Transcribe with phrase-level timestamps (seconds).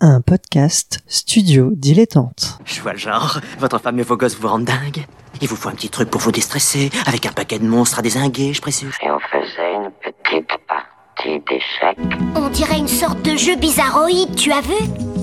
[0.00, 2.58] un podcast studio dilettante.
[2.64, 3.40] Je vois le genre.
[3.58, 5.06] Votre femme et vos gosses vous rendent dingue.
[5.40, 8.02] Il vous faut un petit truc pour vous déstresser, avec un paquet de monstres à
[8.02, 8.90] désinguer, je présume.
[9.02, 11.98] Et on faisait une petite partie d'échecs.
[12.36, 14.74] On dirait une sorte de jeu bizarroïde, tu as vu?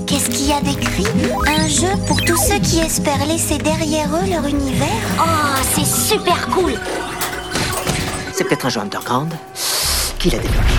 [0.06, 1.06] Qu'est-ce qu'il y a d'écrit?
[1.46, 4.88] Un jeu pour tous ceux qui espèrent laisser derrière eux leur univers?
[5.18, 6.74] Oh, c'est super cool
[8.32, 9.32] C'est peut-être un jeu underground
[10.18, 10.74] qui l'a développé.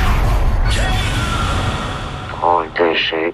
[2.30, 3.34] Drôle de jeu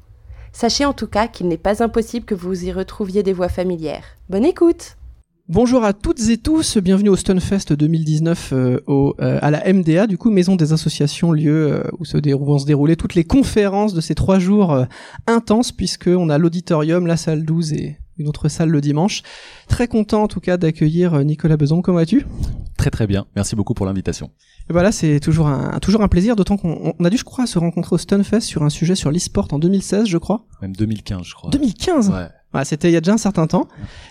[0.53, 4.03] Sachez en tout cas qu'il n'est pas impossible que vous y retrouviez des voix familières.
[4.29, 4.97] Bonne écoute
[5.47, 10.07] Bonjour à toutes et tous, bienvenue au Stunfest 2019 euh, au, euh, à la MDA,
[10.07, 13.93] du coup Maison des Associations, lieu euh, où, se vont se dérouler toutes les conférences
[13.93, 14.85] de ces trois jours euh,
[15.27, 19.23] intenses, puisqu'on a l'auditorium, la salle 12 et une autre salle le dimanche.
[19.67, 22.25] Très content en tout cas d'accueillir Nicolas Beson, comment vas-tu?
[22.77, 24.31] Très très bien, merci beaucoup pour l'invitation.
[24.69, 27.45] Et voilà, c'est toujours un, toujours un plaisir, d'autant qu'on on a dû, je crois,
[27.45, 30.45] se rencontrer au Stunfest sur un sujet sur l'e-sport en 2016, je crois.
[30.61, 31.49] Même 2015, je crois.
[31.49, 32.27] 2015 Ouais.
[32.53, 33.67] Ouais, c'était il y a déjà un certain temps.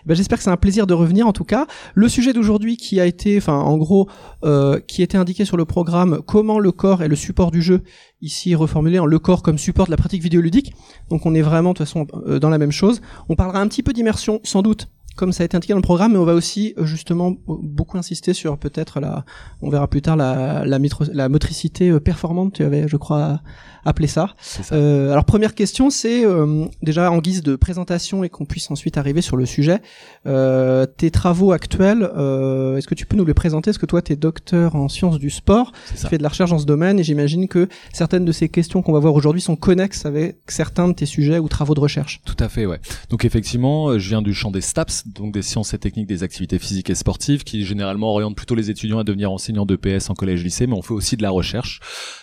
[0.06, 1.66] Ben, J'espère que c'est un plaisir de revenir en tout cas.
[1.94, 4.08] Le sujet d'aujourd'hui qui a été, enfin en gros,
[4.44, 7.82] euh, qui était indiqué sur le programme, comment le corps est le support du jeu,
[8.22, 10.72] ici reformulé en le corps comme support de la pratique vidéoludique.
[11.10, 13.02] Donc on est vraiment de toute façon euh, dans la même chose.
[13.28, 14.88] On parlera un petit peu d'immersion sans doute
[15.20, 17.98] comme ça a été indiqué dans le programme, mais on va aussi euh, justement beaucoup
[17.98, 19.26] insister sur peut-être la,
[19.60, 23.42] on verra plus tard la motricité euh, performante, tu avais, je crois,
[23.84, 24.34] appelé ça.
[24.40, 24.74] Ça.
[24.74, 28.96] Euh, alors première question, c'est euh, déjà en guise de présentation et qu'on puisse ensuite
[28.98, 29.80] arriver sur le sujet.
[30.26, 33.70] Euh, tes travaux actuels, euh, est-ce que tu peux nous les présenter?
[33.70, 36.50] Est-ce que toi, tu es docteur en sciences du sport, tu fais de la recherche
[36.50, 39.56] dans ce domaine et j'imagine que certaines de ces questions qu'on va voir aujourd'hui sont
[39.56, 42.20] connexes avec certains de tes sujets ou travaux de recherche.
[42.24, 42.80] Tout à fait, ouais.
[43.08, 46.22] Donc effectivement, euh, je viens du champ des STAPS, donc des sciences et techniques des
[46.22, 50.10] activités physiques et sportives, qui généralement orientent plutôt les étudiants à devenir enseignants de PS
[50.10, 51.80] en collège-lycée, mais on fait aussi de la recherche.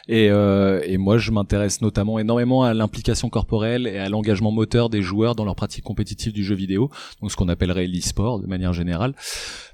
[0.07, 1.46] Et, euh, et moi, je m'intéresse
[1.81, 6.33] notamment énormément à l'implication corporelle et à l'engagement moteur des joueurs dans leur pratique compétitive
[6.33, 6.89] du jeu vidéo,
[7.21, 9.13] donc ce qu'on appellerait l'e-sport de manière générale.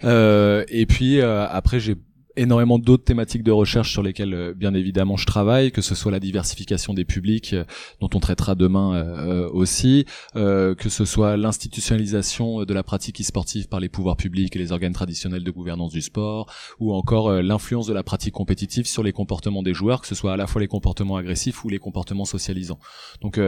[0.04, 1.96] Euh, et puis euh, après, j'ai
[2.36, 6.12] énormément d'autres thématiques de recherche sur lesquelles euh, bien évidemment je travaille, que ce soit
[6.12, 7.64] la diversification des publics euh,
[8.02, 10.06] dont on traitera demain euh, euh, aussi,
[10.36, 14.72] euh, que ce soit l'institutionnalisation de la pratique e-sportive par les pouvoirs publics et les
[14.72, 19.12] organes traditionnels de gouvernance du sport, ou encore l'influence de la pratique compétitive sur les
[19.12, 22.26] comportements des joueurs, que ce soit à la fois les comportements agressifs ou les comportements
[22.26, 22.80] socialisants.
[23.22, 23.40] Donc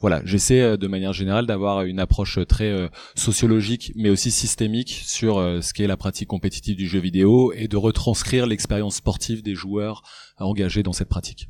[0.00, 5.72] voilà, j'essaie de manière générale d'avoir une approche très sociologique mais aussi systémique sur ce
[5.72, 10.02] qu'est la pratique compétitive du jeu vidéo et de retranscrire l'expérience sportive des joueurs
[10.38, 11.48] engagés dans cette pratique.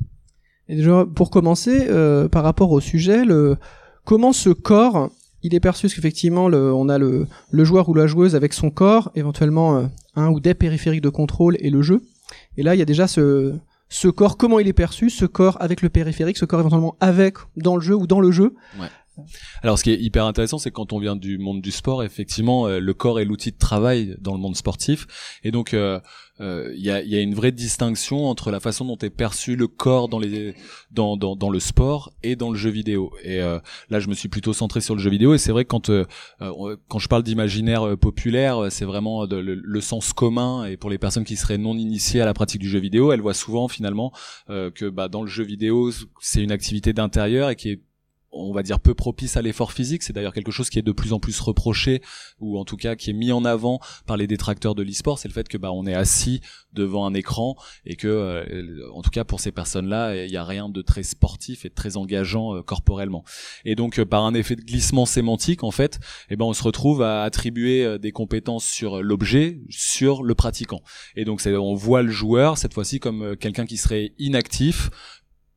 [0.67, 3.57] Et déjà, pour commencer, euh, par rapport au sujet, le,
[4.05, 5.09] comment ce corps,
[5.43, 5.87] il est perçu?
[5.87, 9.87] Parce qu'effectivement, on a le, le joueur ou la joueuse avec son corps, éventuellement euh,
[10.15, 12.01] un ou des périphériques de contrôle et le jeu.
[12.57, 13.53] Et là, il y a déjà ce,
[13.89, 17.35] ce corps, comment il est perçu, ce corps avec le périphérique, ce corps éventuellement avec,
[17.57, 18.55] dans le jeu ou dans le jeu?
[19.61, 22.01] Alors, ce qui est hyper intéressant, c'est que quand on vient du monde du sport,
[22.01, 25.05] effectivement, euh, le corps est l'outil de travail dans le monde sportif,
[25.43, 25.99] et donc euh,
[26.41, 29.55] euh, il y, a, y a une vraie distinction entre la façon dont est perçu
[29.55, 30.55] le corps dans les
[30.91, 33.11] dans, dans, dans le sport et dans le jeu vidéo.
[33.23, 33.59] Et euh,
[33.89, 35.89] là, je me suis plutôt centré sur le jeu vidéo, et c'est vrai que quand
[35.89, 36.05] euh,
[36.41, 40.77] euh, quand je parle d'imaginaire euh, populaire, euh, c'est vraiment le, le sens commun, et
[40.77, 43.33] pour les personnes qui seraient non initiées à la pratique du jeu vidéo, elles voient
[43.33, 44.11] souvent finalement
[44.49, 47.81] euh, que bah, dans le jeu vidéo, c'est une activité d'intérieur et qui est
[48.31, 50.03] on va dire peu propice à l'effort physique.
[50.03, 52.01] C'est d'ailleurs quelque chose qui est de plus en plus reproché,
[52.39, 55.19] ou en tout cas qui est mis en avant par les détracteurs de l'e-sport.
[55.19, 56.41] C'est le fait que bah on est assis
[56.73, 57.55] devant un écran
[57.85, 61.03] et que, euh, en tout cas pour ces personnes-là, il n'y a rien de très
[61.03, 63.23] sportif et de très engageant euh, corporellement.
[63.65, 65.99] Et donc euh, par un effet de glissement sémantique, en fait,
[66.29, 70.81] eh ben on se retrouve à attribuer euh, des compétences sur l'objet, sur le pratiquant.
[71.15, 74.89] Et donc on voit le joueur cette fois-ci comme euh, quelqu'un qui serait inactif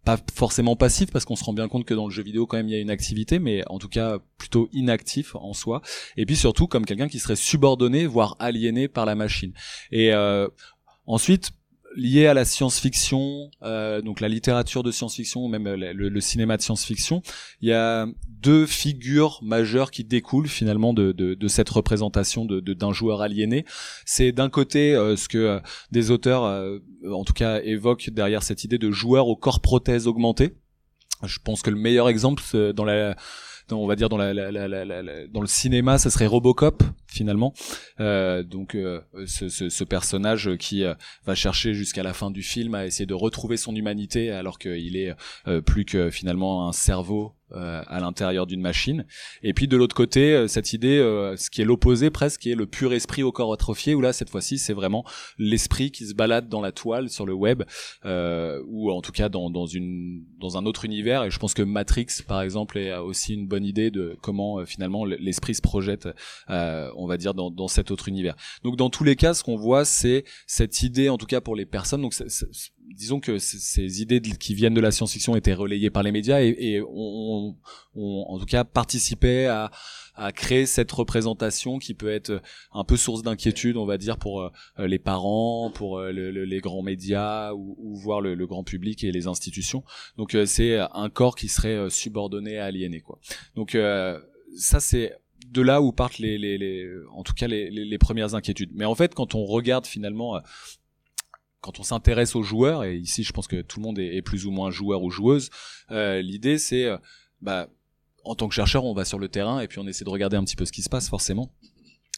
[0.04, 2.56] pas forcément passif parce qu'on se rend bien compte que dans le jeu vidéo quand
[2.56, 5.82] même il y a une activité mais en tout cas plutôt inactif en soi.
[6.16, 9.52] Et puis surtout comme quelqu'un qui serait subordonné voire aliéné par la machine.
[9.90, 10.48] Et euh,
[11.06, 11.50] ensuite
[11.96, 16.62] lié à la science-fiction, euh, donc la littérature de science-fiction, même le, le, cinéma de
[16.62, 17.23] science-fiction,
[17.61, 18.06] il y a
[18.44, 23.64] deux figures majeures qui découlent finalement de, de, de cette représentation de, d'un joueur aliéné.
[24.05, 25.61] C'est d'un côté euh, ce que euh,
[25.93, 26.79] des auteurs, euh,
[27.11, 30.56] en tout cas, évoquent derrière cette idée de joueur au corps prothèse augmenté.
[31.23, 32.43] Je pense que le meilleur exemple
[32.75, 33.17] dans la
[33.70, 37.55] on va dire dans la, la, la, dans le cinéma, ça serait Robocop finalement.
[38.00, 40.94] Euh, donc euh, ce, ce, ce, personnage qui euh,
[41.25, 44.96] va chercher jusqu'à la fin du film à essayer de retrouver son humanité alors qu'il
[44.96, 45.14] est
[45.46, 49.06] euh, plus que finalement un cerveau à l'intérieur d'une machine.
[49.42, 52.50] Et puis de l'autre côté, euh, cette idée, euh, ce qui est l'opposé presque, qui
[52.50, 55.04] est le pur esprit au corps atrophié, où là cette fois-ci c'est vraiment
[55.38, 57.62] l'esprit qui se balade dans la toile sur le web,
[58.04, 61.24] ou en tout cas dans, dans une dans un autre univers.
[61.24, 65.04] Et je pense que Matrix, par exemple, est aussi une bonne idée de comment finalement
[65.04, 66.08] l'esprit se projette,
[66.48, 68.36] on va dire, dans, dans cet autre univers.
[68.62, 71.56] Donc dans tous les cas, ce qu'on voit, c'est cette idée, en tout cas pour
[71.56, 72.02] les personnes.
[72.02, 72.14] Donc
[72.92, 76.54] disons que ces idées qui viennent de la science-fiction étaient relayées par les médias et,
[76.58, 77.56] et ont,
[77.94, 79.70] en tout cas participé à,
[80.14, 82.42] à, créer cette représentation qui peut être
[82.72, 86.82] un peu source d'inquiétude, on va dire, pour euh, les parents, pour euh, les grands
[86.82, 89.84] médias ou, ou voir le, grand public et les institutions.
[90.16, 93.19] Donc euh, c'est un corps qui serait subordonné, aliéné, quoi.
[93.56, 93.76] Donc
[94.56, 95.14] ça c'est
[95.50, 98.70] de là où partent les, les, les en tout cas les, les, premières inquiétudes.
[98.75, 100.40] Mais en fait, quand on regarde finalement
[101.64, 104.44] quand on s'intéresse aux joueurs, et ici je pense que tout le monde est, plus
[104.44, 105.49] ou moins joueur ou joueuse,
[105.90, 106.99] euh, l'idée c'est, euh,
[107.40, 107.70] bah,
[108.22, 110.37] en tant que chercheur, on va sur le terrain et puis on essaie de regarder
[110.37, 111.55] un petit peu ce qui se passe forcément.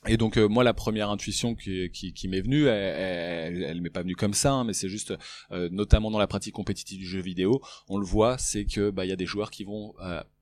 [0.08, 4.16] Et donc euh, moi la première intuition qui, m'est venue, elle, elle, m'est pas venue
[4.16, 5.14] comme ça, hein, mais c'est juste
[5.52, 9.12] notamment dans la pratique compétitive du jeu vidéo, on le voit, c'est que bah y
[9.12, 9.94] a des joueurs qui vont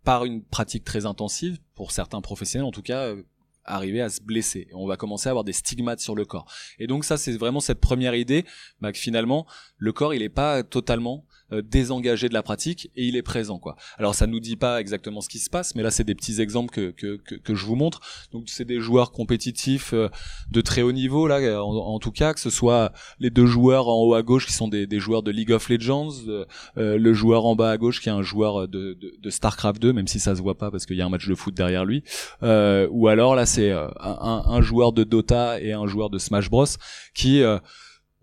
[0.03, 3.15] par une pratique très intensive, pour certains professionnels en tout cas,
[3.65, 4.69] arriver à se blesser.
[4.75, 6.47] on va commencer à avoir des stigmates sur le corps.
[6.79, 8.45] Et donc ça, c'est vraiment cette première idée,
[8.81, 9.47] bah, que finalement,
[9.79, 11.25] le corps, il est pas totalement
[11.55, 13.77] euh, désengagé de la pratique et il est présent quoi.
[13.99, 16.41] Alors ça nous dit pas exactement ce qui se passe, mais là c'est des petits
[16.41, 18.01] exemples que, que, que, que je vous montre.
[18.33, 20.09] Donc c'est des joueurs compétitifs euh,
[20.51, 24.03] de très haut niveau là, en, tout cas que ce soit les deux joueurs en
[24.03, 26.45] haut à gauche qui sont des, des joueurs de League of Legends, euh,
[26.77, 29.93] le joueur en bas à gauche qui est un joueur de, de, de Starcraft 2,
[29.93, 31.85] même si ça se voit pas parce qu'il y a un match de foot derrière
[31.85, 32.03] lui.
[32.43, 36.67] ou alors là c'est un, un, joueur de Dota et un joueur de Smash Bros
[37.15, 37.43] qui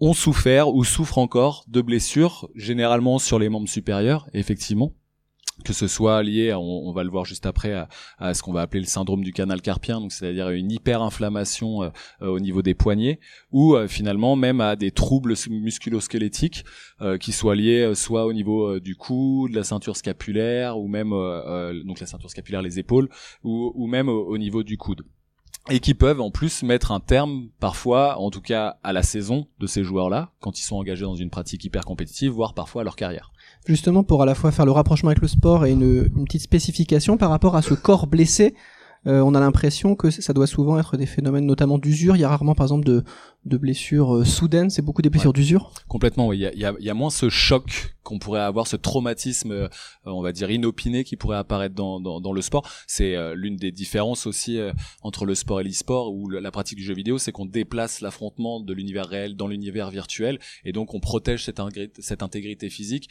[0.02, 4.94] ont souffert ou souffrent encore de blessures, généralement sur les membres supérieurs, effectivement.
[5.64, 7.86] Que ce soit lié, on, va le voir juste après,
[8.18, 11.90] à, ce qu'on va appeler le syndrome du canal carpien, donc c'est-à-dire une hyperinflammation euh,
[12.24, 13.20] euh, au niveau des poignets,
[13.52, 16.66] ou euh, finalement même à des troubles musculosquelettiques
[17.20, 21.12] qui soient liés soit au niveau du cou, de la ceinture scapulaire, ou même
[21.86, 23.10] donc la ceinture scapulaire, les épaules,
[23.44, 25.04] ou, ou même au niveau du coude
[25.70, 29.46] et qui peuvent en plus mettre un terme parfois, en tout cas à la saison
[29.60, 32.86] de ces joueurs-là, quand ils sont engagés dans une pratique hyper compétitive, voire parfois à
[32.86, 33.32] leur carrière.
[33.68, 36.42] Justement pour à la fois faire le rapprochement avec le sport et une, une petite
[36.42, 38.56] spécification par rapport à ce corps blessé
[39.08, 42.16] euh, on a l'impression que ça doit souvent être des phénomènes notamment d'usure.
[42.16, 43.04] Il y a rarement, par exemple, de,
[43.46, 44.70] de blessures euh, soudaines.
[44.70, 45.72] C'est beaucoup des blessures d'usure?
[45.88, 46.28] Complètement.
[46.28, 46.38] Oui.
[46.38, 48.76] Il y a, y a, il y a moins ce choc qu'on pourrait avoir, ce
[48.76, 49.68] traumatisme, euh,
[50.06, 52.68] on va dire inopiné, qui pourrait apparaître dans, dans, dans le sport.
[52.88, 54.60] C'est l'une des différences aussi
[55.02, 58.60] entre le sport et l'e-sport ou la pratique du jeu vidéo, c'est qu'on déplace l'affrontement
[58.60, 61.62] de l'univers réel dans l'univers virtuel, et donc on protège cette,
[62.00, 63.10] cette intégrité physique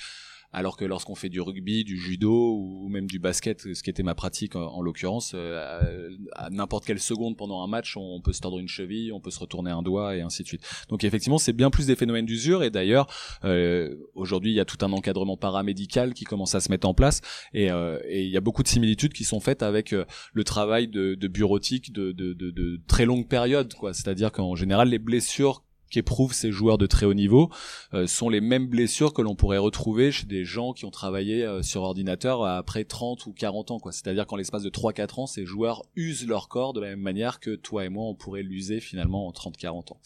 [0.52, 4.02] alors que lorsqu'on fait du rugby, du judo ou même du basket, ce qui était
[4.02, 8.40] ma pratique en, l'occurrence, euh, à n'importe quelle seconde pendant un match, on peut se
[8.40, 10.62] tordre une cheville, on peut se retourner un doigt et ainsi de suite.
[10.88, 13.06] Donc effectivement, c'est bien plus des phénomènes d'usure et d'ailleurs,
[13.44, 16.94] euh, aujourd'hui, il y a tout un encadrement paramédical qui commence à se mettre en
[16.94, 17.20] place
[17.54, 19.94] et, euh, et il y a beaucoup de similitudes qui sont faites avec
[20.32, 23.72] le travail de, de bureautique de, de, de, de très longue période.
[23.92, 27.50] C'est-à-dire qu'en général, les blessures qu'éprouvent ces joueurs de très haut niveau
[27.94, 31.44] euh, sont les mêmes blessures que l'on pourrait retrouver chez des gens qui ont travaillé
[31.44, 33.92] euh, sur ordinateur après 30 ou 40 ans quoi.
[33.92, 37.00] C'est-à-dire qu'en l'espace de 3 4 ans, ces joueurs usent leur corps de la même
[37.00, 40.00] manière que toi et moi on pourrait l'user finalement en 30 40 ans.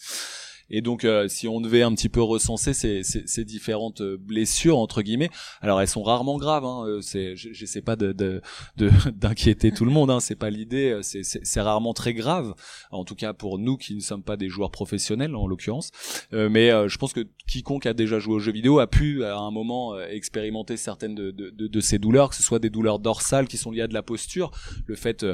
[0.69, 4.17] Et donc, euh, si on devait un petit peu recenser ces, ces, ces, différentes euh,
[4.19, 5.29] blessures entre guillemets,
[5.61, 6.65] alors elles sont rarement graves.
[6.65, 8.41] Hein, euh, c'est, j'essaie pas de, de,
[9.13, 10.09] d'inquiéter tout le monde.
[10.09, 10.99] Hein, c'est pas l'idée.
[11.03, 12.53] C'est, c'est, rarement très grave.
[12.91, 15.91] En tout cas pour nous qui ne sommes pas des joueurs professionnels en l'occurrence.
[16.31, 19.51] mais je pense que quiconque a déjà joué aux jeux vidéo a pu à un
[19.51, 23.57] moment expérimenter certaines de, de, de, ces douleurs, que ce soit des douleurs dorsales qui
[23.57, 24.51] sont liées à de la posture,
[24.85, 25.25] le fait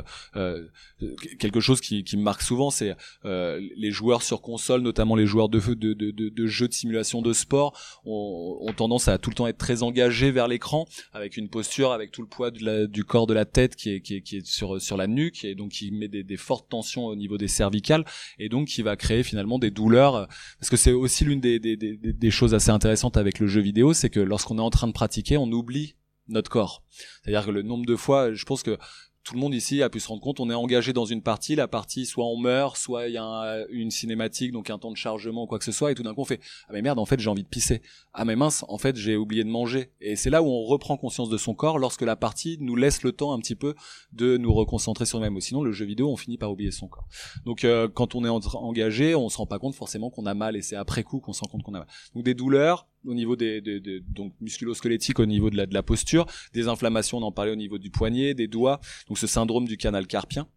[1.39, 5.27] quelque chose qui, qui me marque souvent, c'est les joueurs sur console, notamment les les
[5.27, 9.57] joueurs de, de, jeux de simulation de sport ont, tendance à tout le temps être
[9.57, 13.45] très engagés vers l'écran, avec une posture, avec tout le poids du corps de la
[13.45, 17.37] tête qui est, sur, la nuque, et donc qui met des, fortes tensions au niveau
[17.37, 18.05] des cervicales,
[18.39, 20.27] et donc qui va créer finalement des douleurs,
[20.59, 24.09] parce que c'est aussi l'une des, des choses assez intéressantes avec le jeu vidéo, c'est
[24.09, 25.95] que lorsqu'on est en train de pratiquer, on oublie
[26.27, 26.83] notre corps.
[27.21, 28.77] C'est-à-dire que le nombre de fois, je pense que
[29.23, 31.55] tout le monde ici a pu se rendre compte, on est engagé dans une partie,
[31.55, 34.97] la partie soit on meurt, soit il y a une cinématique, donc un temps de
[34.97, 36.99] chargement ou quoi que ce soit, et tout d'un coup on fait ah mais merde
[36.99, 37.81] en fait j'ai envie de pisser,
[38.13, 40.97] ah mais mince en fait j'ai oublié de manger, et c'est là où on reprend
[40.97, 43.75] conscience de son corps lorsque la partie nous laisse le temps un petit peu
[44.11, 47.07] de nous reconcentrer sur nous-mêmes, sinon le jeu vidéo on finit par oublier son corps.
[47.45, 50.55] Donc euh, quand on est engagé, on se rend pas compte forcément qu'on a mal,
[50.55, 51.87] et c'est après coup qu'on se rend compte qu'on a mal.
[52.15, 55.73] Donc des douleurs, au niveau des, des, des donc musculo-squelettiques au niveau de la, de
[55.73, 59.27] la posture, des inflammations, on en parlait au niveau du poignet, des doigts, donc ce
[59.27, 60.47] syndrome du canal carpien.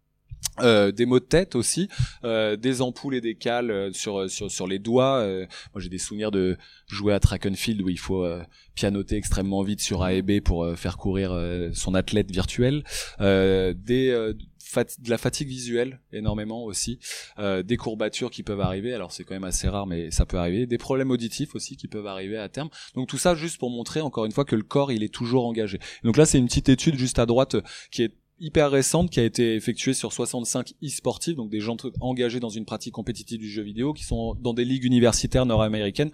[0.61, 1.89] Euh, des maux de tête aussi,
[2.23, 5.17] euh, des ampoules et des cales euh, sur, sur sur les doigts.
[5.17, 8.41] Euh, moi j'ai des souvenirs de jouer à track and field où il faut euh,
[8.73, 11.37] pianoter extrêmement vite sur A et B pour faire courir
[11.73, 12.83] son athlète virtuel.
[13.19, 14.33] des
[14.75, 16.99] de la fatigue visuelle énormément aussi,
[17.39, 20.37] euh, des courbatures qui peuvent arriver, alors c'est quand même assez rare mais ça peut
[20.37, 22.69] arriver, des problèmes auditifs aussi qui peuvent arriver à terme.
[22.93, 25.45] Donc tout ça juste pour montrer encore une fois que le corps il est toujours
[25.45, 25.79] engagé.
[26.03, 27.55] Donc là c'est une petite étude juste à droite
[27.91, 32.39] qui est hyper récente qui a été effectuée sur 65 e-sportifs, donc des gens engagés
[32.39, 36.11] dans une pratique compétitive du jeu vidéo qui sont dans des ligues universitaires nord-américaines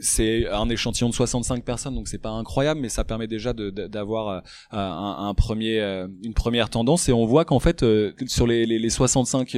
[0.00, 4.28] c'est un échantillon de 65 personnes, donc c'est pas incroyable, mais ça permet déjà d'avoir
[4.28, 4.40] euh,
[4.74, 7.08] euh, une première tendance.
[7.08, 9.56] Et on voit qu'en fait, euh, sur les 65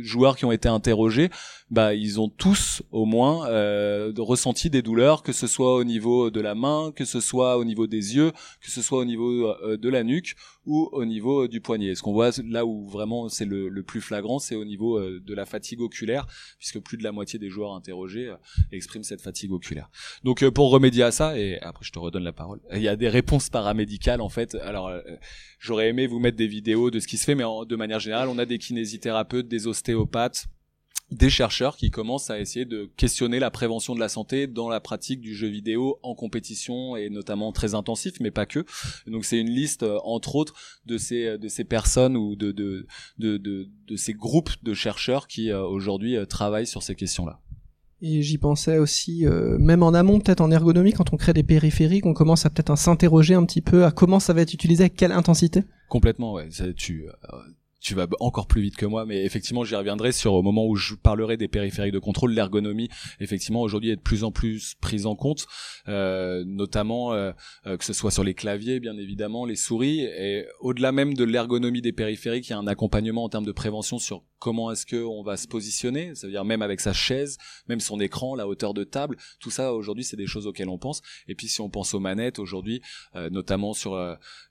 [0.00, 1.30] joueurs qui ont été interrogés,
[1.70, 6.30] bah ils ont tous au moins euh, ressenti des douleurs, que ce soit au niveau
[6.30, 9.48] de la main, que ce soit au niveau des yeux, que ce soit au niveau
[9.48, 11.94] euh, de la nuque ou au niveau du poignet.
[11.94, 15.34] Ce qu'on voit là où vraiment c'est le, plus flagrant, c'est au niveau euh, de
[15.34, 16.26] la fatigue oculaire,
[16.58, 18.36] puisque plus de la moitié des joueurs interrogés euh,
[18.72, 19.88] expriment cette fatigue oculaire.
[20.24, 22.88] Donc euh, pour remédier à ça, et après je te redonne la parole, il y
[22.88, 24.56] a des réponses paramédicales en fait.
[24.56, 24.92] Alors
[25.58, 28.28] j'aurais aimé vous mettre des vidéos de ce qui se fait, mais de manière générale,
[28.28, 30.46] on a des kinésithérapeutes, des ostéopathes
[31.10, 34.80] des chercheurs qui commencent à essayer de questionner la prévention de la santé dans la
[34.80, 38.64] pratique du jeu vidéo en compétition et notamment très intensif mais pas que
[39.06, 42.50] donc c'est une liste euh, entre autres de ces euh, de ces personnes ou de
[42.50, 42.86] de
[43.18, 47.40] de de, de ces groupes de chercheurs qui euh, aujourd'hui travaillent sur ces questions là
[48.02, 49.24] et j'y pensais aussi,
[49.58, 52.68] même en amont, peut-être en ergonomie, quand on crée des périphériques, on commence à peut-être
[52.68, 55.64] à s'interroger un petit peu à comment ça va être utilisé, à quelle intensité?
[55.88, 56.48] Complètement, ouais.
[56.50, 57.06] Ça, tu,
[57.80, 60.76] tu vas encore plus vite que moi, mais effectivement, j'y reviendrai sur au moment où
[60.76, 62.88] je parlerai des périphériques de contrôle, l'ergonomie,
[63.20, 65.46] effectivement, aujourd'hui est de plus en plus prise en compte,
[65.88, 67.32] euh, notamment euh,
[67.66, 71.24] euh, que ce soit sur les claviers, bien évidemment, les souris, et au-delà même de
[71.24, 74.86] l'ergonomie des périphériques, il y a un accompagnement en termes de prévention sur comment est-ce
[74.86, 78.34] que on va se positionner, ça veut dire même avec sa chaise, même son écran,
[78.34, 81.00] la hauteur de table, tout ça aujourd'hui c'est des choses auxquelles on pense.
[81.26, 82.82] Et puis si on pense aux manettes aujourd'hui,
[83.30, 83.98] notamment sur,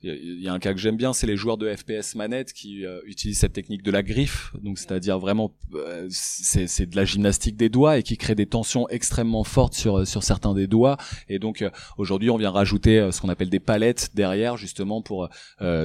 [0.02, 2.84] il y, a un cas que j'aime bien, c'est les joueurs de FPS manettes qui
[3.06, 7.70] utilisent cette technique de la griffe, donc c'est-à-dire vraiment euh, c'est de la gymnastique des
[7.70, 10.98] doigts et qui crée des tensions extrêmement fortes sur sur certains des doigts.
[11.30, 15.02] Et donc euh, aujourd'hui on vient rajouter euh, ce qu'on appelle des palettes derrière justement
[15.02, 15.30] pour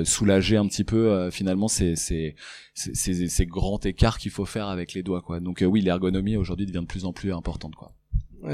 [0.04, 2.34] soulager un petit peu finalement ces ces,
[2.74, 5.40] ces, ces grands écarts qu'il faut faire avec les doigts quoi.
[5.40, 7.92] Donc oui l'ergonomie aujourd'hui devient de plus en plus importante quoi.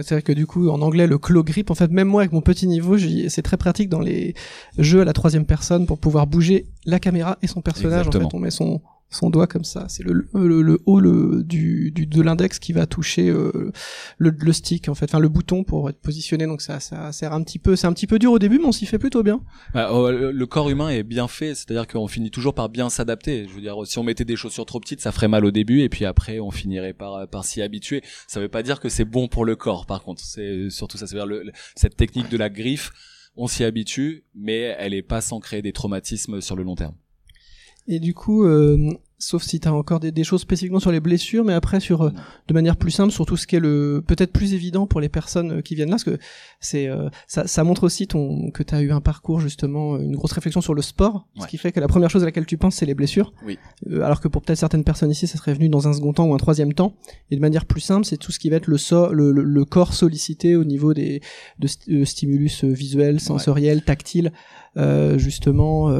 [0.02, 2.32] C'est vrai que du coup, en anglais, le claw grip, en fait, même moi avec
[2.32, 4.34] mon petit niveau, c'est très pratique dans les
[4.78, 8.08] jeux à la troisième personne pour pouvoir bouger la caméra et son personnage.
[8.08, 9.86] En fait, on met son son doigt comme ça.
[9.88, 13.72] C'est le, le, le, haut le, du, du, de l'index qui va toucher euh,
[14.18, 16.46] le, le, stick en fait, enfin le bouton pour être positionné.
[16.46, 17.76] Donc ça, ça sert un petit peu.
[17.76, 19.40] C'est un petit peu dur au début, mais on s'y fait plutôt bien.
[19.74, 23.46] Bah, oh, le corps humain est bien fait, c'est-à-dire qu'on finit toujours par bien s'adapter.
[23.48, 25.82] Je veux dire, si on mettait des chaussures trop petites, ça ferait mal au début,
[25.82, 28.02] et puis après, on finirait par par s'y habituer.
[28.26, 29.86] Ça veut pas dire que c'est bon pour le corps.
[29.86, 31.40] Par contre, c'est surtout ça, c'est-à-dire
[31.74, 32.92] cette technique de la griffe.
[33.36, 36.94] On s'y habitue, mais elle est pas sans créer des traumatismes sur le long terme.
[37.88, 41.44] Et du coup, euh, sauf si tu as encore des, choses spécifiquement sur les blessures,
[41.44, 42.10] mais après sur euh,
[42.48, 45.08] de manière plus simple sur tout ce qui est le peut-être plus évident pour les
[45.08, 46.18] personnes euh, qui viennent là, parce que
[46.60, 46.88] c'est
[47.28, 50.60] ça, ça, montre aussi ton que tu as eu un parcours justement, une grosse réflexion
[50.60, 52.86] sur le sport, ce qui fait que la première chose à laquelle tu penses c'est
[52.86, 53.58] les blessures, oui.
[54.02, 56.34] alors que pour peut-être certaines personnes ici ça serait venu dans un second temps ou
[56.34, 56.96] un troisième temps,
[57.30, 59.64] et de manière plus simple c'est tout ce qui va être le, so le, le,
[59.64, 61.20] corps sollicité au niveau des
[61.58, 64.32] de, stimulus visuels, sensoriels, tactiles,
[65.16, 65.90] justement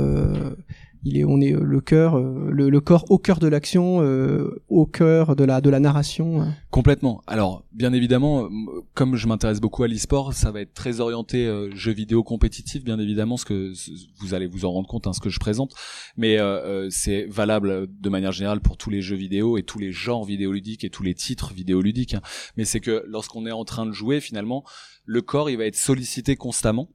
[1.07, 4.63] il est, on est euh, le cœur, euh, le, corps au cœur de l'action, euh,
[4.69, 6.43] au cœur de la de la narration.
[6.43, 6.47] euh.
[6.71, 7.23] Complètement.
[7.27, 8.49] Alors, bien évidemment,
[8.95, 12.85] comme je m'intéresse beaucoup à l'e-sport, ça va être très orienté euh, jeux vidéo compétitifs,
[12.85, 13.73] bien évidemment, ce que
[14.21, 15.75] vous allez vous en rendre compte, hein, ce que je présente.
[16.17, 19.93] Mais euh, c'est valable de manière générale pour tous les jeux vidéo et tous les
[19.93, 22.15] genres vidéoludiques et tous les titres vidéoludiques.
[22.15, 22.23] hein.
[22.57, 24.65] Mais c'est que lorsqu'on est en train de jouer, finalement,
[25.05, 26.89] le corps, il va être sollicité constamment.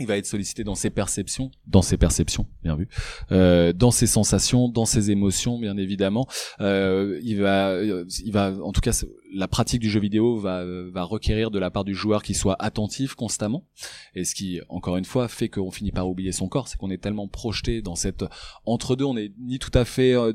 [0.00, 2.88] Il va être sollicité dans ses perceptions, dans ses perceptions, bien vu,
[3.30, 6.26] euh, dans ses sensations, dans ses émotions, bien évidemment.
[6.60, 8.92] Euh, il va, euh, il va, en tout cas,
[9.34, 12.56] la pratique du jeu vidéo va, va requérir de la part du joueur qu'il soit
[12.58, 13.66] attentif constamment.
[14.14, 16.90] Et ce qui, encore une fois, fait qu'on finit par oublier son corps, c'est qu'on
[16.90, 18.24] est tellement projeté dans cette
[18.64, 19.04] entre deux.
[19.04, 20.32] On n'est ni tout à fait euh,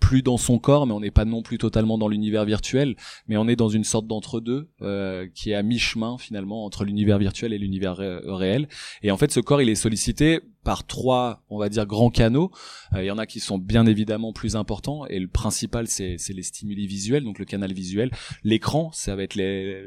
[0.00, 2.96] plus dans son corps, mais on n'est pas non plus totalement dans l'univers virtuel.
[3.26, 6.64] Mais on est dans une sorte d'entre deux euh, qui est à mi chemin finalement
[6.64, 8.68] entre l'univers virtuel et l'univers ré- réel.
[9.02, 12.50] Et en fait, ce corps, il est sollicité par trois, on va dire, grands canaux.
[12.94, 16.16] Euh, Il y en a qui sont bien évidemment plus importants, et le principal, c'est
[16.28, 18.10] les stimuli visuels, donc le canal visuel.
[18.44, 19.84] L'écran, ça va être les,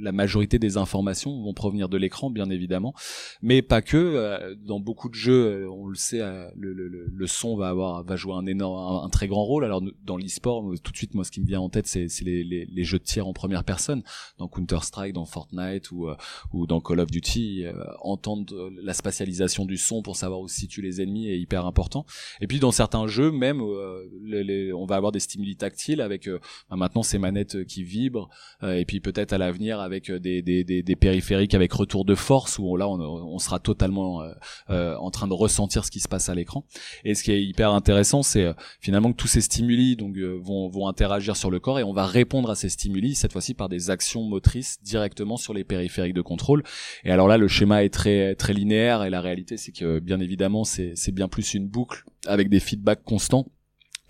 [0.00, 2.94] la majorité des informations vont provenir de l'écran, bien évidemment,
[3.42, 3.96] mais pas que.
[3.96, 6.18] euh, Dans beaucoup de jeux, euh, on le sait,
[6.56, 9.64] le, le, le- son va avoir, va jouer un énorme, un, très grand rôle.
[9.64, 12.44] Alors dans l'e-sport, tout de suite, moi, ce qui me vient en tête, c'est les,
[12.44, 14.02] les, les jeux de tir en première personne,
[14.38, 16.08] dans Counter Strike, dans Fortnite ou
[16.52, 17.64] ou dans Call of Duty.
[17.64, 22.04] euh, entendre la spatialisation du son savoir où se situent les ennemis est hyper important.
[22.40, 26.00] Et puis dans certains jeux, même, euh, les- les- on va avoir des stimuli tactiles
[26.00, 26.38] avec euh,
[26.70, 28.28] bah, maintenant ces manettes euh, qui vibrent,
[28.62, 32.04] euh, et puis peut-être à l'avenir avec euh, des, des, des, des périphériques avec retour
[32.04, 34.22] de force où là on, on sera totalement
[34.68, 36.64] en train de ressentir ce qui se passe à l'écran.
[37.04, 40.88] Et ce qui est hyper intéressant, c'est finalement que tous ces stimuli donc vont, vont
[40.88, 43.90] interagir sur le corps et on va répondre à ces stimuli cette fois-ci par des
[43.90, 46.62] actions motrices directement sur les périphériques de contrôle.
[47.04, 50.20] Et alors là, le schéma est très très linéaire et la réalité, c'est que bien
[50.20, 53.46] évidemment, c'est bien plus une boucle avec des feedbacks constants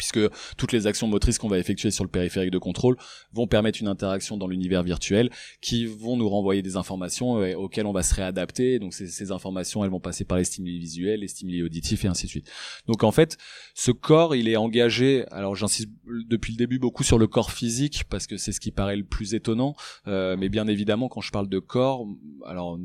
[0.02, 0.20] puisque
[0.56, 2.96] toutes les actions motrices qu'on va effectuer sur le périphérique de contrôle
[3.32, 5.30] vont permettre une interaction dans l'univers virtuel
[5.60, 8.80] qui vont nous renvoyer des informations euh, auxquelles on va se réadapter.
[8.80, 12.08] Donc ces, ces informations, elles vont passer par les stimuli visuels, les stimuli auditifs et
[12.08, 12.50] ainsi de suite.
[12.88, 13.38] Donc en fait,
[13.74, 15.24] ce corps, il est engagé.
[15.30, 15.88] Alors j'insiste
[16.28, 19.04] depuis le début beaucoup sur le corps physique parce que c'est ce qui paraît le
[19.04, 19.76] plus étonnant.
[20.08, 22.08] Euh, mais bien évidemment, quand je parle de corps,
[22.44, 22.76] alors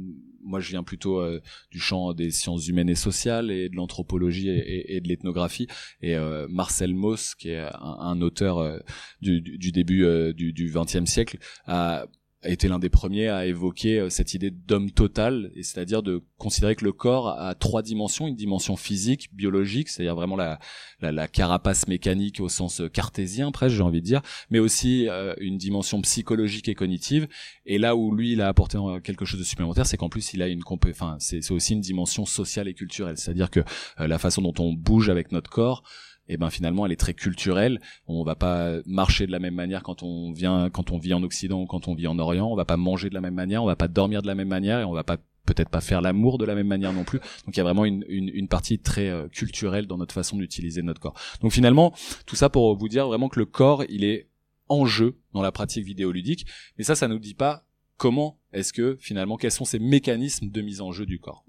[0.44, 1.42] moi je viens plutôt euh,
[1.72, 5.68] du champ des sciences humaines et sociales et de l'anthropologie et, de l'ethnographie.
[6.02, 8.80] Et euh, Marcel Mauss, qui est un, auteur euh,
[9.22, 12.08] du, du- début du XXe siècle, a
[12.44, 16.24] a été l'un des premiers à évoquer euh, cette idée d'homme total, et c'est-à-dire de
[16.38, 20.60] considérer que le corps a trois dimensions, une dimension physique, biologique, c'est-à-dire vraiment la,
[21.02, 25.10] la, la carapace mécanique au sens euh, cartésien presque, j'ai envie de dire, mais aussi
[25.10, 27.28] euh, une dimension psychologique et cognitive.
[27.66, 30.34] Et là où lui, il a apporté euh, quelque chose de supplémentaire, c'est qu'en plus,
[30.34, 33.62] il a une compé- enfin, c'est aussi une dimension sociale et culturelle, c'est-à-dire que
[34.00, 35.84] euh, la façon dont on bouge avec notre corps,
[36.30, 37.80] et ben finalement elle est très culturelle.
[38.08, 41.24] On va pas marcher de la même manière quand on vient, quand on vit en
[41.24, 42.48] Occident ou quand on vit en Orient.
[42.48, 44.48] On va pas manger de la même manière, on va pas dormir de la même
[44.48, 47.20] manière et on va pas peut-être pas faire l'amour de la même manière non plus.
[47.46, 50.38] Donc il y a vraiment une, une, une partie très euh, culturelle dans notre façon
[50.38, 51.16] d'utiliser notre corps.
[51.42, 51.94] Donc finalement,
[52.26, 54.28] tout ça pour vous dire vraiment que le corps, il est
[54.70, 56.46] en jeu dans la pratique vidéoludique.
[56.78, 57.64] Mais ça, ça nous dit pas
[57.96, 61.46] comment est-ce que finalement, quels sont ces mécanismes de mise en jeu du corps.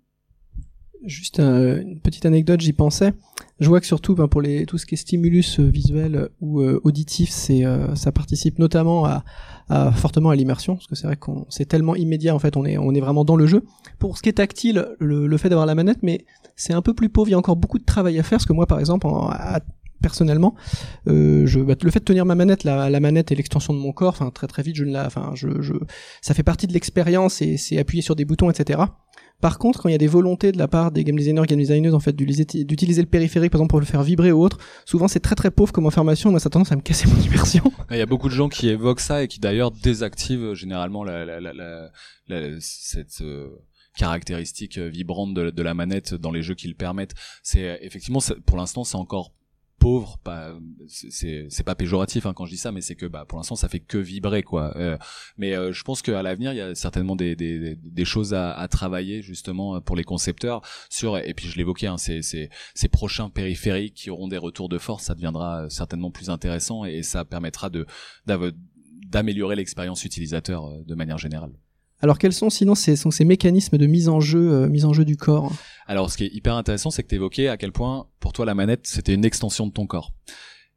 [1.04, 3.12] Juste euh, une petite anecdote, j'y pensais.
[3.60, 6.60] Je vois que surtout ben, pour les tout ce qui est stimulus euh, visuel ou
[6.60, 9.24] euh, auditif, c'est euh, ça participe notamment à,
[9.68, 12.64] à- fortement à l'immersion parce que c'est vrai qu'on c'est tellement immédiat en fait, on
[12.64, 13.64] est on est vraiment dans le jeu.
[14.00, 16.24] Pour ce qui est tactile, le, le fait d'avoir la manette, mais
[16.56, 17.28] c'est un peu plus pauvre.
[17.28, 19.28] Il y a encore beaucoup de travail à faire parce que moi par exemple, en-
[19.30, 19.60] à-
[20.00, 20.54] personnellement,
[21.08, 23.78] euh, je, bah, le fait de tenir ma manette, la, la manette est l'extension de
[23.80, 24.10] mon corps.
[24.10, 25.72] Enfin très très vite, je ne la, enfin je, je,
[26.22, 28.80] ça fait partie de l'expérience et c'est appuyer sur des boutons, etc.
[29.40, 31.58] Par contre, quand il y a des volontés de la part des game designers, game
[31.58, 35.06] designers, en fait, d'utiliser le périphérique, par exemple, pour le faire vibrer ou autre, souvent
[35.06, 37.62] c'est très très pauvre comme information, moi ça a tendance à me casser mon immersion.
[37.90, 41.04] Il y a beaucoup de gens qui évoquent ça et qui d'ailleurs désactivent euh, généralement
[41.04, 41.52] la, la, la,
[42.28, 43.48] la- cette euh,
[43.96, 47.14] caractéristique euh, vibrante de, de la manette dans les jeux qui le permettent.
[47.42, 49.32] C'est euh, effectivement, pour l'instant, c'est encore
[49.78, 50.52] pauvre pas
[50.88, 53.54] c'est- c'est pas péjoratif hein, quand je dis ça mais c'est que bah pour l'instant
[53.56, 54.76] ça fait que vibrer quoi.
[54.76, 54.98] Euh,
[55.36, 58.52] mais euh, je pense qu'à l'avenir il y a certainement des, des, des choses à,
[58.52, 62.88] à travailler justement pour les concepteurs sur et puis je l'évoquais hein, ces, ces, ces
[62.88, 67.24] prochains périphériques qui auront des retours de force ça deviendra certainement plus intéressant et ça
[67.24, 67.86] permettra de
[69.06, 71.52] d'améliorer l'expérience utilisateur euh, de manière générale
[72.00, 75.04] Alors quels sont sinon ces, ces mécanismes de mise en jeu, euh, mise en jeu
[75.04, 75.52] du corps?
[75.86, 78.44] Alors, ce qui est hyper intéressant, c'est que tu évoquais à quel point, pour toi,
[78.44, 80.12] la manette, c'était une extension de ton corps.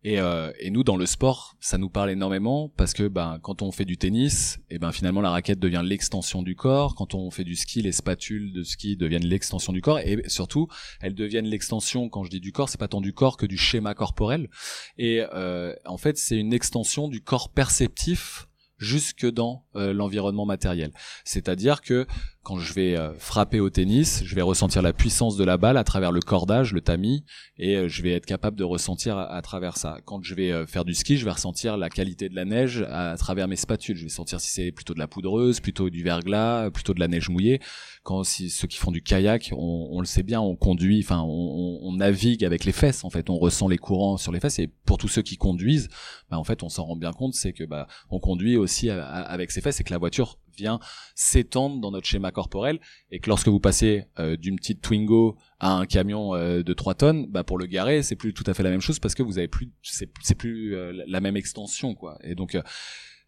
[0.03, 3.61] Et, euh, et nous, dans le sport, ça nous parle énormément parce que ben, quand
[3.61, 6.95] on fait du tennis, et ben finalement la raquette devient l'extension du corps.
[6.95, 9.99] Quand on fait du ski, les spatules de ski deviennent l'extension du corps.
[9.99, 10.67] Et surtout,
[11.01, 12.09] elles deviennent l'extension.
[12.09, 14.49] Quand je dis du corps, c'est pas tant du corps que du schéma corporel.
[14.97, 18.47] Et euh, en fait, c'est une extension du corps perceptif
[18.81, 20.91] jusque dans euh, l'environnement matériel.
[21.23, 22.07] C'est-à-dire que
[22.43, 25.77] quand je vais euh, frapper au tennis, je vais ressentir la puissance de la balle
[25.77, 27.23] à travers le cordage, le tamis,
[27.57, 29.99] et euh, je vais être capable de ressentir à, travers ça.
[30.05, 33.15] Quand je vais faire du ski, je vais ressentir la qualité de la neige à,
[33.17, 33.95] travers mes spatules.
[33.95, 37.07] Je vais sentir si c'est plutôt de la poudreuse, plutôt du verglas, plutôt de la
[37.07, 37.59] neige mouillée.
[38.03, 41.21] Quand si, ceux qui font du kayak, on, on le sait bien, on conduit, enfin
[41.21, 43.03] on, on, navigue avec les fesses.
[43.03, 44.57] En fait, on ressent les courants sur les fesses.
[44.57, 45.89] Et pour tous ceux qui conduisent,
[46.31, 49.51] bah, en fait, on s'en rend bien compte, c'est que bah on conduit aussi avec
[49.51, 50.79] ses fesses et que la voiture vient
[51.15, 55.73] s'étendre dans notre schéma corporel et que lorsque vous passez euh, d'une petite Twingo à
[55.73, 58.63] un camion euh, de 3 tonnes, bah pour le garer, c'est plus tout à fait
[58.63, 62.17] la même chose parce que vous avez plus c'est plus euh, la même extension quoi.
[62.23, 62.57] Et donc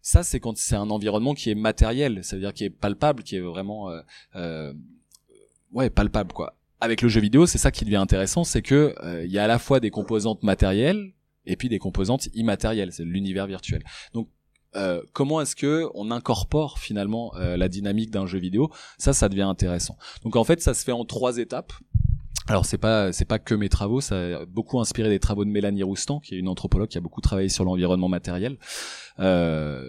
[0.00, 3.22] ça c'est quand c'est un environnement qui est matériel, ça veut dire qui est palpable,
[3.22, 3.90] qui est vraiment
[5.72, 6.56] ouais, palpable quoi.
[6.80, 9.46] Avec le jeu vidéo, c'est ça qui devient intéressant, c'est que il y a à
[9.46, 11.14] la fois des composantes matérielles
[11.46, 13.82] et puis des composantes immatérielles, c'est l'univers virtuel.
[14.12, 14.28] Donc
[14.76, 18.70] euh, comment est-ce que on incorpore finalement euh, la dynamique d'un jeu vidéo?
[18.98, 19.96] Ça, ça devient intéressant.
[20.22, 21.72] Donc en fait, ça se fait en trois étapes.
[22.46, 25.50] Alors c'est pas c'est pas que mes travaux, ça a beaucoup inspiré des travaux de
[25.50, 28.58] Mélanie Roustan, qui est une anthropologue qui a beaucoup travaillé sur l'environnement matériel.
[29.18, 29.82] Euh,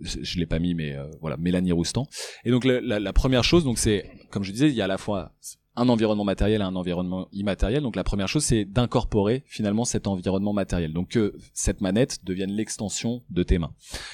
[0.00, 2.06] je, l'ai pas mis, mais euh, voilà, Mélanie Roustan.
[2.44, 4.88] Et donc la, la première chose, donc c'est comme je disais, il y a à
[4.88, 5.32] la fois
[5.74, 7.82] un environnement matériel et un environnement immatériel.
[7.82, 10.92] Donc la première chose, c'est d'incorporer finalement cet environnement matériel.
[10.92, 13.72] Donc que cette manette devienne l'extension de tes mains.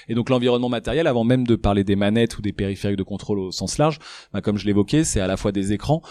[0.09, 3.39] Et donc l'environnement matériel, avant même de parler des manettes ou des périphériques de contrôle
[3.39, 3.99] au sens large,
[4.33, 6.03] bah, comme je l'évoquais, c'est à la fois des écrans,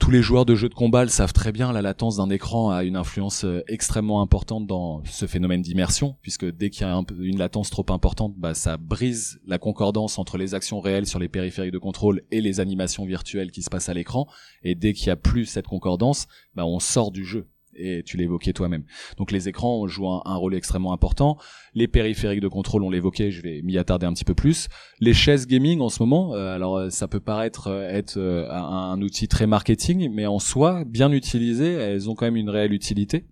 [0.00, 2.70] tous les joueurs de jeux de combat le savent très bien, la latence d'un écran
[2.70, 7.00] a une influence euh, extrêmement importante dans ce phénomène d'immersion, puisque dès qu'il y a
[7.20, 11.28] une latence trop importante, bah, ça brise la concordance entre les actions réelles sur les
[11.28, 14.26] périphériques de contrôle et les animations virtuelles qui se passent à l'écran,
[14.62, 18.16] et dès qu'il y a plus cette concordance, bah, on sort du jeu et tu
[18.16, 18.84] l'évoquais toi-même.
[19.16, 21.38] Donc les écrans jouent un, un, rôle extrêmement important.
[21.74, 24.68] Les périphériques de contrôle, on l'évoquait, je vais m'y attarder un petit peu plus.
[25.00, 28.92] Les chaises gaming en ce moment, euh, alors euh, ça peut paraître euh, être un,
[28.92, 32.72] un, outil très marketing, mais en soi, bien utilisé, elles ont quand même une réelle
[32.72, 33.26] utilité.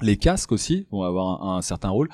[0.00, 2.08] Les casques aussi vont avoir un certain rôle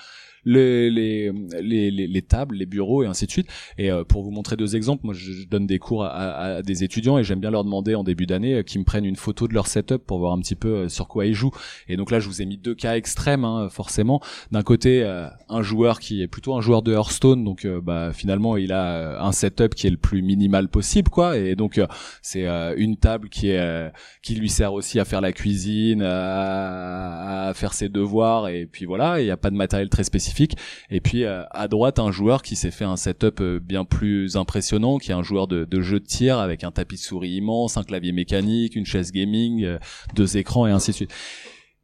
[0.44, 3.48] les, les, les, les, tables, les bureaux et ainsi de suite.
[3.78, 6.85] Et euh, pour vous montrer deux exemples, moi je, donne des cours à, à, des
[6.85, 9.48] étudiants et j'aime bien leur demander en début d'année euh, qu'ils me prennent une photo
[9.48, 11.52] de leur setup pour voir un petit peu euh, sur quoi ils jouent.
[11.88, 14.20] Et donc là, je vous ai mis deux cas extrêmes, hein, forcément.
[14.52, 15.04] D'un côté,
[15.48, 19.33] un joueur qui est plutôt un joueur de Hearthstone, donc bah, finalement il a un
[19.33, 21.37] setup qui est le plus minimal possible, quoi.
[21.38, 21.80] Et donc
[22.22, 27.54] c'est une table qui est qui lui sert aussi à faire la cuisine, à, à
[27.54, 29.20] faire ses devoirs, et puis voilà.
[29.20, 30.34] Il n'y a pas de matériel très spécifique
[30.90, 34.37] et puis euh, à droite, un joueur qui s'est fait un setup euh, bien plus
[34.37, 37.37] impressionnant, qui est un joueur de, de jeu de tir avec un tapis de souris
[37.37, 39.79] immense, un clavier mécanique, une chaise gaming, euh,
[40.14, 41.14] deux écrans et ainsi de suite.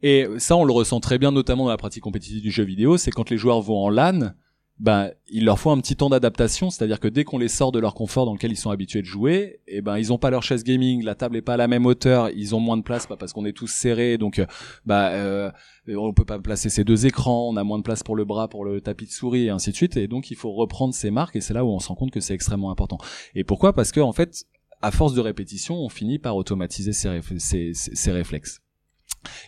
[0.03, 2.97] Et ça, on le ressent très bien, notamment dans la pratique compétitive du jeu vidéo,
[2.97, 4.33] c'est quand les joueurs vont en LAN,
[4.81, 7.79] ben il leur faut un petit temps d'adaptation, c'est-à-dire que dès qu'on les sort de
[7.79, 10.31] leur confort dans lequel ils sont habitués de jouer, et eh ben ils ont pas
[10.31, 12.81] leur chaise gaming, la table est pas à la même hauteur, ils ont moins de
[12.81, 14.43] place, parce qu'on est tous serrés, donc
[14.87, 15.51] bah euh,
[15.87, 18.47] on peut pas placer ces deux écrans, on a moins de place pour le bras,
[18.47, 21.11] pour le tapis de souris et ainsi de suite, et donc il faut reprendre ces
[21.11, 22.97] marques et c'est là où on se rend compte que c'est extrêmement important.
[23.35, 23.73] Et pourquoi?
[23.73, 24.45] Parce que en fait,
[24.81, 28.61] à force de répétition, on finit par automatiser ces réflexes.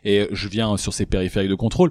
[0.04, 1.90] Et je viens sur ces périphériques de contrôle.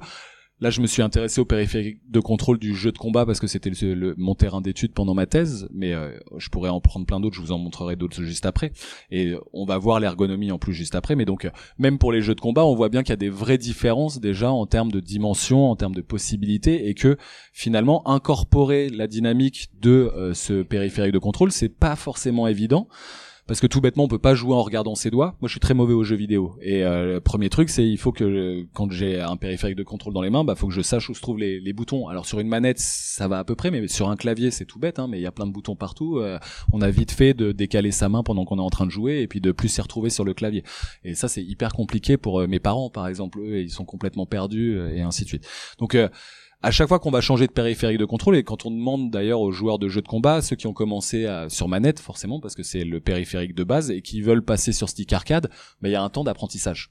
[0.63, 3.49] Là, je me suis intéressé au périphérique de contrôle du jeu de combat parce que
[3.49, 3.73] c'était
[4.17, 7.41] mon terrain d'étude pendant ma thèse, mais euh, je pourrais en prendre plein d'autres, je
[7.41, 8.71] vous en montrerai d'autres juste après.
[9.11, 12.37] Et on va voir l'ergonomie en plus juste après, mais donc même pour les jeux
[12.37, 15.01] de combat, on voit bien qu'il y a des vraies différences déjà en termes de
[15.01, 17.17] dimension, en termes de possibilités, et que
[17.53, 22.87] finalement incorporer la dynamique de euh, ce périphérique de contrôle, c'est pas forcément évident
[23.53, 25.37] parce que tout bêtement on peut pas jouer en regardant ses doigts.
[25.43, 27.99] Moi je suis très mauvais aux jeux vidéo et euh, le premier truc c'est il
[27.99, 30.81] faut que quand j'ai un périphérique de contrôle dans les mains, bah faut que je
[30.81, 32.09] sache où se trouvent les, les, boutons.
[32.09, 34.79] Alors sur une manette ça va à peu près, mais sur un clavier c'est tout
[34.79, 36.17] bête, hein, mais il y a plein de boutons partout.
[36.17, 36.39] Euh,
[36.73, 39.21] on a vite fait de décaler sa main pendant qu'on est en train de jouer
[39.21, 40.65] et puis de plus s'y retrouver sur le clavier.
[41.05, 44.25] Et ça c'est hyper compliqué pour euh, mes parents par exemple, eux ils sont complètement
[44.25, 45.47] perdus et ainsi de suite.
[45.79, 45.95] Donc
[46.63, 49.41] à chaque fois qu'on va changer de périphérique de contrôle et quand on demande d'ailleurs
[49.41, 52.63] aux joueurs de jeux de combat, ceux qui ont commencé sur manette forcément parce que
[52.63, 55.49] c'est le périphérique de base et qui veulent passer sur stick arcade,
[55.81, 56.91] bah, il y a un temps d'apprentissage.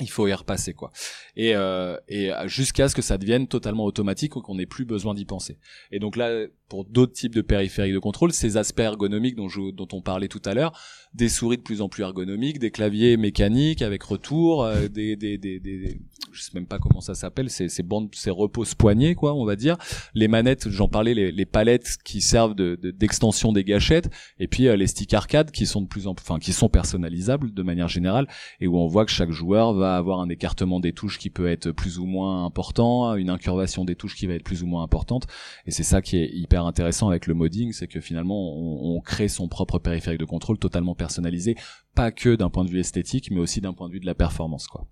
[0.00, 0.92] il faut y repasser quoi
[1.36, 5.14] et euh, et jusqu'à ce que ça devienne totalement automatique ou qu'on n'ait plus besoin
[5.14, 5.58] d'y penser
[5.90, 9.70] et donc là pour d'autres types de périphériques de contrôle ces aspects ergonomiques dont je,
[9.70, 10.78] dont on parlait tout à l'heure
[11.14, 15.38] des souris de plus en plus ergonomiques des claviers mécaniques avec retour euh, des, des,
[15.38, 16.00] des, des
[16.32, 19.44] je sais même pas comment ça s'appelle ces ces bandes ces reposes poignets quoi on
[19.44, 19.76] va dire
[20.14, 24.68] les manettes j'en parlais les, les palettes qui servent de d'extension des gâchettes et puis
[24.68, 27.62] euh, les sticks arcade qui sont de plus en plus enfin qui sont personnalisables de
[27.62, 28.26] manière générale
[28.60, 31.48] et où on voit que chaque joueur va avoir un écartement des touches qui peut
[31.48, 34.82] être plus ou moins important, une incurvation des touches qui va être plus ou moins
[34.82, 35.26] importante.
[35.66, 39.28] Et c'est ça qui est hyper intéressant avec le modding, c'est que finalement on, crée
[39.28, 41.54] son propre périphérique de contrôle totalement personnalisé,
[41.94, 44.14] pas que d'un point de vue esthétique, mais aussi d'un point de vue de la
[44.14, 44.86] performance, quoi.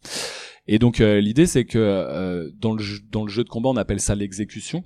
[0.67, 3.69] Et donc euh, l'idée c'est que euh, dans le jeu, dans le jeu de combat
[3.69, 4.85] on appelle ça l'exécution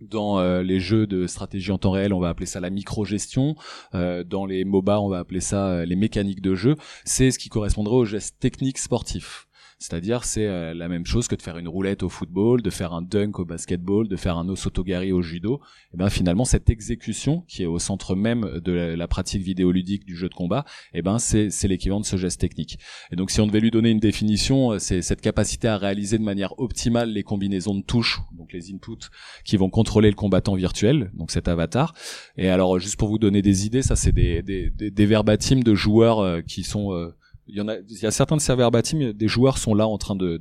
[0.00, 3.54] dans euh, les jeux de stratégie en temps réel, on va appeler ça la micro-gestion.
[3.92, 6.76] Dans les MOBA, on va appeler ça les mécaniques de jeu.
[7.04, 9.49] C'est ce qui correspondrait aux gestes techniques sportifs.
[9.80, 12.92] C'est-à-dire, c'est euh, la même chose que de faire une roulette au football, de faire
[12.92, 15.62] un dunk au basketball, de faire un osotogari au judo.
[15.94, 20.14] Et ben finalement, cette exécution qui est au centre même de la, pratique vidéoludique du
[20.16, 22.78] jeu de combat, et ben c'est l'équivalent de ce geste technique.
[23.10, 26.18] Et donc, si on devait lui donner une définition, euh, c'est cette capacité à réaliser
[26.18, 29.08] de manière optimale les combinaisons de touches, donc les inputs
[29.46, 31.94] qui vont contrôler le combattant virtuel, donc cet avatar.
[32.36, 35.62] Et alors, juste pour vous donner des idées, ça c'est des des, des, des verbatims
[35.62, 37.12] de joueurs euh, qui sont
[37.50, 40.38] il y en a, certains de serveurs bâtis, des joueurs sont là en train de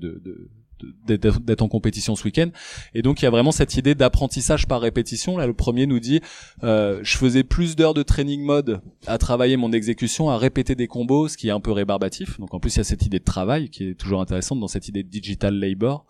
[1.07, 2.49] d'être en compétition ce week-end.
[2.93, 5.37] Et donc il y a vraiment cette idée d'apprentissage par répétition.
[5.37, 6.21] Là, le premier nous dit,
[6.63, 10.87] euh, je faisais plus d'heures de training mode à travailler mon exécution, à répéter des
[10.87, 12.39] combos, ce qui est un peu rébarbatif.
[12.39, 14.67] Donc en plus il y a cette idée de travail qui est toujours intéressante dans
[14.67, 16.05] cette idée de digital labor.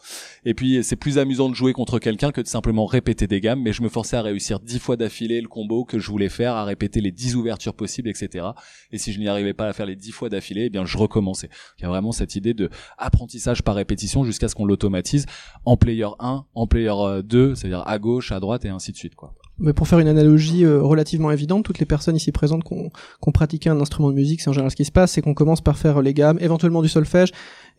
[0.45, 3.61] Et puis c'est plus amusant de jouer contre quelqu'un que de simplement répéter des gammes.
[3.61, 6.53] Mais je me forçais à réussir dix fois d'affilée le combo que je voulais faire,
[6.55, 8.47] à répéter les dix ouvertures possibles, etc.
[8.91, 10.97] Et si je n'y arrivais pas à faire les dix fois d'affilée, eh bien je
[10.97, 11.49] recommençais.
[11.77, 15.25] Il y a vraiment cette idée de apprentissage par répétition jusqu'à ce qu'on l'automatise
[15.65, 16.93] en player 1, en player
[17.23, 19.13] 2, euh, c'est-à-dire à gauche, à droite et ainsi de suite.
[19.57, 23.31] Mais pour faire une analogie euh, relativement évidente, toutes les personnes ici présentes qui ont,
[23.31, 25.61] pratiqué un instrument de musique, c'est en général ce qui se passe, c'est qu'on commence
[25.61, 27.31] par faire les gammes, éventuellement du solfège,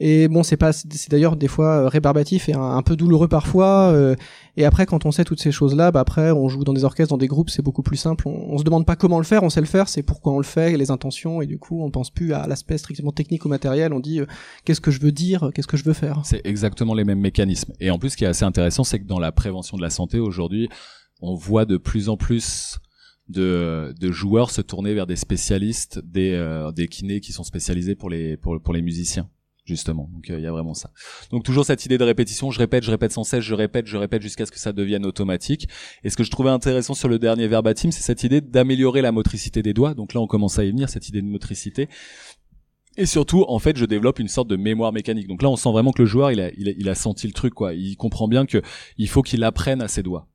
[0.03, 3.93] et bon, c'est pas, c'est d'ailleurs des fois euh, rébarbatif et un, peu douloureux parfois.
[3.93, 4.17] Euh,
[4.57, 7.11] et après, quand on sait toutes ces choses-là, bah après, on joue dans des orchestres,
[7.11, 8.27] dans des groupes, c'est beaucoup plus simple.
[8.27, 10.39] On, on, se demande pas comment le faire, on sait le faire, c'est pourquoi on
[10.39, 13.51] le fait, les intentions, et du coup, on pense plus à l'aspect strictement technique ou
[13.51, 13.93] matériel.
[13.93, 14.27] On dit euh,
[14.65, 16.23] qu'est-ce que je veux dire, qu'est-ce que je veux faire.
[16.25, 17.75] C'est exactement les mêmes mécanismes.
[17.79, 19.91] Et en plus, ce qui est assez intéressant, c'est que dans la prévention de la
[19.91, 20.71] santé aujourd'hui,
[21.21, 22.79] on voit de plus en plus
[23.29, 28.09] de, de, joueurs se tourner vers des spécialistes, des, des kinés qui sont spécialisés pour
[28.09, 29.29] les pour les musiciens
[29.65, 30.09] justement.
[30.13, 30.91] Donc euh, il y a vraiment ça.
[31.31, 33.97] Donc toujours cette idée de répétition, je répète, je répète sans cesse, je répète, je
[33.97, 35.69] répète jusqu'à ce que ça devienne automatique.
[36.05, 39.13] Et ce que je trouvais intéressant sur le dernier verbatim, c'est cette idée d'améliorer la
[39.13, 39.95] motricité des doigts.
[39.95, 41.89] Donc là on commence à y venir cette idée de motricité.
[42.97, 45.29] Et surtout, en fait, je développe une sorte de mémoire mécanique.
[45.29, 47.55] Donc là, on sent vraiment que le joueur, il a, il a, senti le truc,
[47.55, 47.73] quoi.
[47.73, 48.61] Il comprend bien que
[48.99, 50.27] il faut qu'il apprenne à ses doigts.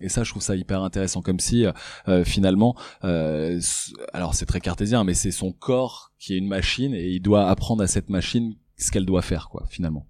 [0.00, 1.66] Et ça, je trouve ça hyper intéressant, comme si
[2.06, 3.60] euh, finalement, euh,
[4.12, 7.48] alors c'est très cartésien, mais c'est son corps qui est une machine et il doit
[7.48, 10.06] apprendre à cette machine ce qu'elle doit faire, quoi, finalement.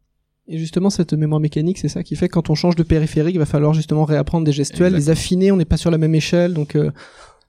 [0.47, 3.35] Et justement, cette mémoire mécanique, c'est ça qui fait que quand on change de périphérique,
[3.35, 6.15] il va falloir justement réapprendre des gestuels, les affiner, on n'est pas sur la même
[6.15, 6.91] échelle, donc euh,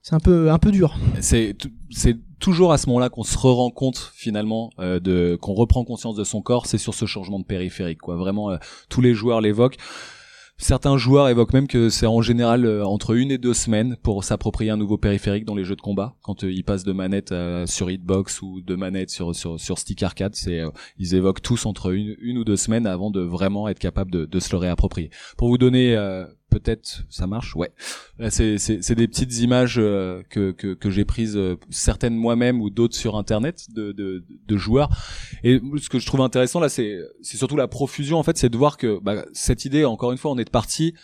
[0.02, 0.98] c'est un peu un peu dur.
[1.20, 1.56] C'est
[1.90, 6.14] c'est toujours à ce moment-là qu'on se rend compte finalement euh, de qu'on reprend conscience
[6.14, 8.16] de son corps, c'est sur ce changement de périphérique, quoi.
[8.16, 8.58] Vraiment, euh,
[8.90, 9.78] tous les joueurs l'évoquent.
[10.60, 14.24] Certains joueurs évoquent même que c'est en général euh, entre une et deux semaines pour
[14.24, 16.16] s'approprier un nouveau périphérique dans les jeux de combat.
[16.20, 20.02] Quand euh, ils passent de manette euh, sur Hitbox ou de manette sur sur, stick
[20.02, 20.36] arcade,
[20.98, 24.26] ils évoquent tous entre une, une ou deux semaines avant de vraiment être capable de,
[24.26, 25.08] de se le réapproprier.
[25.38, 25.96] Pour vous donner
[26.50, 27.70] peut-être ça marche ouais.
[28.28, 32.68] C'est c'est des petites images euh, que que, que j'ai prises euh, certaines moi-même ou
[32.68, 34.90] d'autres sur internet de, de, de joueurs.
[35.44, 38.50] Et ce que je trouve intéressant là c'est c'est surtout la profusion en fait c'est
[38.50, 40.94] de voir que bah, cette idée encore une fois on est parti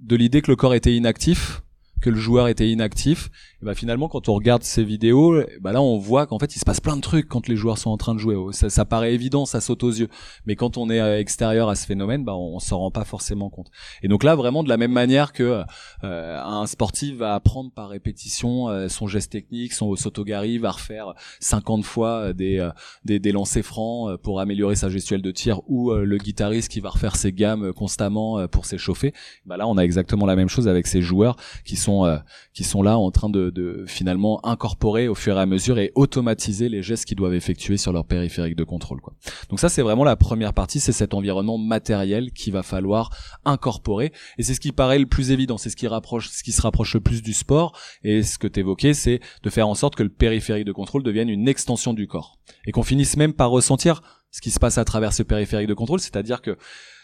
[0.00, 1.62] de l'idée que le corps était inactif
[2.00, 3.30] que le joueur était inactif
[3.62, 6.64] bah finalement quand on regarde ces vidéos bah là on voit qu'en fait il se
[6.64, 8.36] passe plein de trucs quand les joueurs sont en train de jouer.
[8.52, 10.08] Ça, ça paraît évident ça saute aux yeux.
[10.46, 13.50] Mais quand on est euh, extérieur à ce phénomène bah on, s'en rend pas forcément
[13.50, 13.70] compte.
[14.02, 15.62] Et donc là vraiment de la même manière que
[16.04, 21.14] euh, un sportif va apprendre par répétition euh, son geste technique son sotogari va refaire
[21.40, 22.66] 50 fois des
[23.04, 26.90] des, des lancers francs pour améliorer sa gestuelle de tir ou le guitariste qui va
[26.90, 29.12] refaire ses gammes constamment pour s'échauffer.
[29.44, 32.20] Bah là on a exactement la même chose avec ces joueurs qui sont
[32.54, 35.92] qui sont là en train de de, finalement incorporer au fur et à mesure et
[35.94, 39.00] automatiser les gestes qu'ils doivent effectuer sur leur périphérique de contrôle.
[39.00, 39.14] Quoi.
[39.48, 43.10] Donc ça, c'est vraiment la première partie, c'est cet environnement matériel qu'il va falloir
[43.44, 44.12] incorporer.
[44.38, 46.62] Et c'est ce qui paraît le plus évident, c'est ce qui rapproche, ce qui se
[46.62, 47.76] rapproche le plus du sport.
[48.02, 51.02] Et ce que tu évoquais, c'est de faire en sorte que le périphérique de contrôle
[51.02, 54.78] devienne une extension du corps et qu'on finisse même par ressentir ce qui se passe
[54.78, 56.56] à travers ce périphérique de contrôle, c'est-à-dire que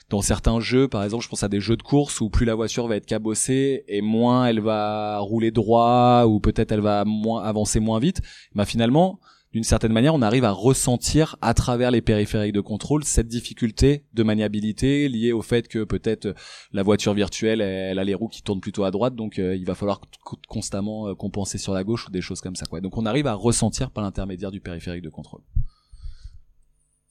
[0.08, 2.54] dans certains jeux, par exemple, je pense à des jeux de course où plus la
[2.54, 7.42] voiture va être cabossée et moins elle va rouler droit ou peut-être elle va moins
[7.42, 8.20] avancer moins vite,
[8.54, 9.18] bah finalement,
[9.52, 14.04] d'une certaine manière, on arrive à ressentir à travers les périphériques de contrôle cette difficulté
[14.12, 16.34] de maniabilité liée au fait que peut-être
[16.72, 19.64] la voiture virtuelle, elle, a les roues qui tournent plutôt à droite, donc euh, il
[19.64, 20.02] va falloir
[20.46, 22.66] constamment euh, compenser sur la gauche ou des choses comme ça.
[22.66, 22.80] Quoi.
[22.80, 25.40] Donc on arrive à ressentir par l'intermédiaire du périphérique de contrôle.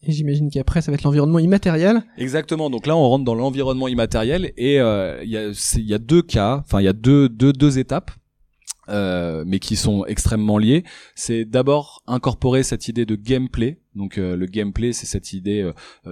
[0.08, 2.04] Et j'imagine qu'après, ça va être l'environnement immatériel.
[2.18, 2.70] Exactement.
[2.70, 6.22] Donc là, on rentre dans l'environnement immatériel et euh, il y, a, y, a, deux
[6.22, 8.12] cas, enfin il y a deux, deux, deux étapes.
[8.88, 10.84] Euh, mais qui sont extrêmement liés.
[11.16, 13.80] C'est d'abord incorporer cette idée de gameplay.
[13.96, 15.68] Donc euh, le gameplay, c'est cette idée,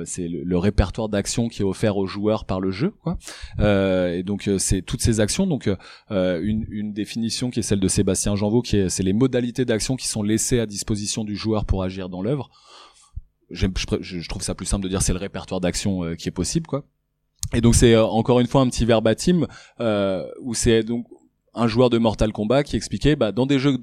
[0.06, 2.96] c'est le, répertoire d'actions qui est offert aux joueurs par le jeu.
[3.04, 3.20] Quoi.
[3.60, 5.46] et donc c'est toutes ces actions.
[5.46, 5.70] Donc
[6.10, 9.96] une, une, définition qui est celle de Sébastien Janvaux, qui est c'est les modalités d'action
[9.96, 12.50] qui sont laissées à disposition du joueur pour agir dans l'œuvre
[13.54, 13.68] je,
[14.02, 16.68] je, trouve ça plus simple de dire c'est le répertoire d'action euh, qui est possible
[16.68, 16.86] quoi.
[17.54, 19.48] Et donc c'est euh, encore une fois un petit verbatim
[19.80, 21.06] euh, où c'est donc
[21.56, 23.78] un joueur de Mortal Kombat qui expliquait bah, dans des jeux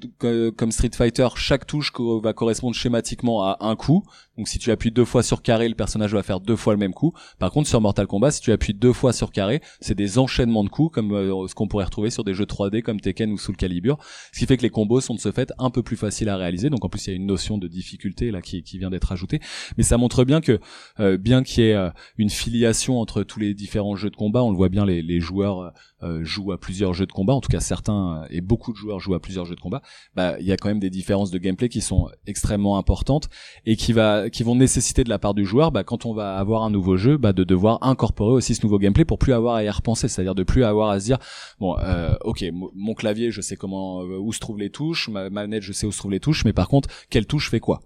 [0.57, 4.03] comme Street Fighter chaque touche va correspondre schématiquement à un coup
[4.37, 6.79] donc si tu appuies deux fois sur carré le personnage va faire deux fois le
[6.79, 7.13] même coup.
[7.37, 10.63] Par contre sur Mortal Kombat si tu appuies deux fois sur carré c'est des enchaînements
[10.63, 13.37] de coups comme euh, ce qu'on pourrait retrouver sur des jeux 3D comme Tekken ou
[13.37, 13.97] Soul Calibur.
[14.31, 16.37] Ce qui fait que les combos sont de ce fait un peu plus faciles à
[16.37, 16.69] réaliser.
[16.69, 19.11] Donc en plus il y a une notion de difficulté là qui, qui vient d'être
[19.11, 19.41] ajoutée.
[19.77, 20.59] Mais ça montre bien que
[21.01, 24.43] euh, bien qu'il y ait euh, une filiation entre tous les différents jeux de combat
[24.43, 25.73] on le voit bien les, les joueurs
[26.21, 27.33] jouent à plusieurs jeux de combat.
[27.33, 29.81] En tout cas certains et beaucoup de joueurs jouent à plusieurs jeux de combat,
[30.15, 33.29] bah il y a quand même des différences de gameplay qui sont extrêmement importantes
[33.65, 36.37] et qui va qui vont nécessiter de la part du joueur, bah quand on va
[36.37, 39.55] avoir un nouveau jeu, bah de devoir incorporer aussi ce nouveau gameplay pour plus avoir
[39.55, 41.17] à y repenser, c'est-à-dire de plus avoir à se dire
[41.59, 45.29] bon euh, ok mon clavier je sais comment euh, où se trouvent les touches, ma
[45.29, 47.81] manette je sais où se trouvent les touches, mais par contre quelle touche fait quoi?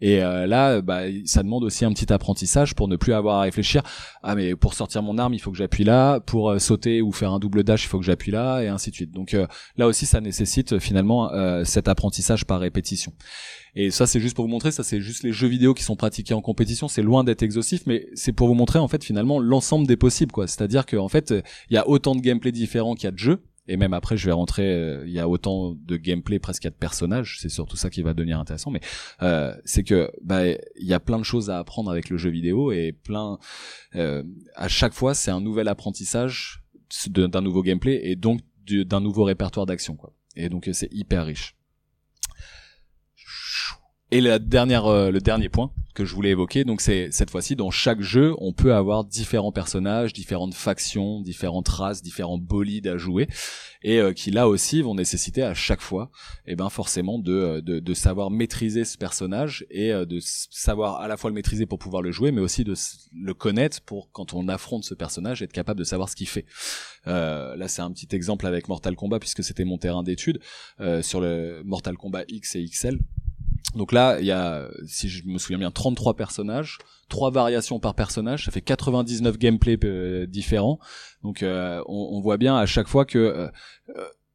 [0.00, 3.42] Et euh, là, bah, ça demande aussi un petit apprentissage pour ne plus avoir à
[3.42, 3.82] réfléchir.
[4.22, 6.20] Ah mais pour sortir mon arme, il faut que j'appuie là.
[6.20, 8.90] Pour euh, sauter ou faire un double dash, il faut que j'appuie là, et ainsi
[8.90, 9.12] de suite.
[9.12, 11.30] Donc euh, là aussi, ça nécessite finalement
[11.64, 13.12] cet apprentissage par répétition.
[13.74, 14.70] Et ça, c'est juste pour vous montrer.
[14.70, 16.88] Ça, c'est juste les jeux vidéo qui sont pratiqués en compétition.
[16.88, 20.32] C'est loin d'être exhaustif, mais c'est pour vous montrer en fait finalement l'ensemble des possibles.
[20.46, 21.34] C'est-à-dire qu'en fait,
[21.70, 24.16] il y a autant de gameplay différents qu'il y a de jeux et même après
[24.16, 27.38] je vais rentrer euh, il y a autant de gameplay presque a de personnages.
[27.40, 28.70] C'est surtout ça qui va devenir intéressant.
[28.70, 28.80] Mais
[29.22, 32.30] euh, c'est que bah il y a plein de choses à apprendre avec le jeu
[32.30, 33.38] vidéo et plein
[33.94, 34.22] euh,
[34.54, 36.62] à chaque fois c'est un nouvel apprentissage
[37.08, 40.12] d'un nouveau gameplay et donc d'un nouveau répertoire d'action quoi.
[40.36, 41.55] Et donc c'est hyper riche
[44.12, 47.56] et la dernière, euh, le dernier point que je voulais évoquer, donc c'est cette fois-ci
[47.56, 52.98] dans chaque jeu, on peut avoir différents personnages, différentes factions, différentes races, différents bolides à
[52.98, 53.28] jouer,
[53.82, 56.10] et euh, qui là aussi vont nécessiter à chaque fois,
[56.46, 61.08] eh ben forcément de, euh, de, de savoir maîtriser ce personnage et de savoir à
[61.08, 62.74] la fois le maîtriser pour pouvoir le jouer, mais aussi de
[63.14, 66.44] le connaître pour quand on affronte ce personnage être capable de savoir ce qu'il fait.
[67.06, 70.40] là c'est un petit exemple avec Mortal Kombat puisque c'était mon terrain d'étude
[71.00, 72.98] sur le Mortal Kombat X et XL
[73.74, 77.94] donc là, il y a, si je me souviens bien, 33 personnages, trois variations par
[77.94, 80.78] personnage, ça fait 99 gameplays euh, différents.
[81.22, 83.48] Donc euh, on, voit bien à chaque fois que euh,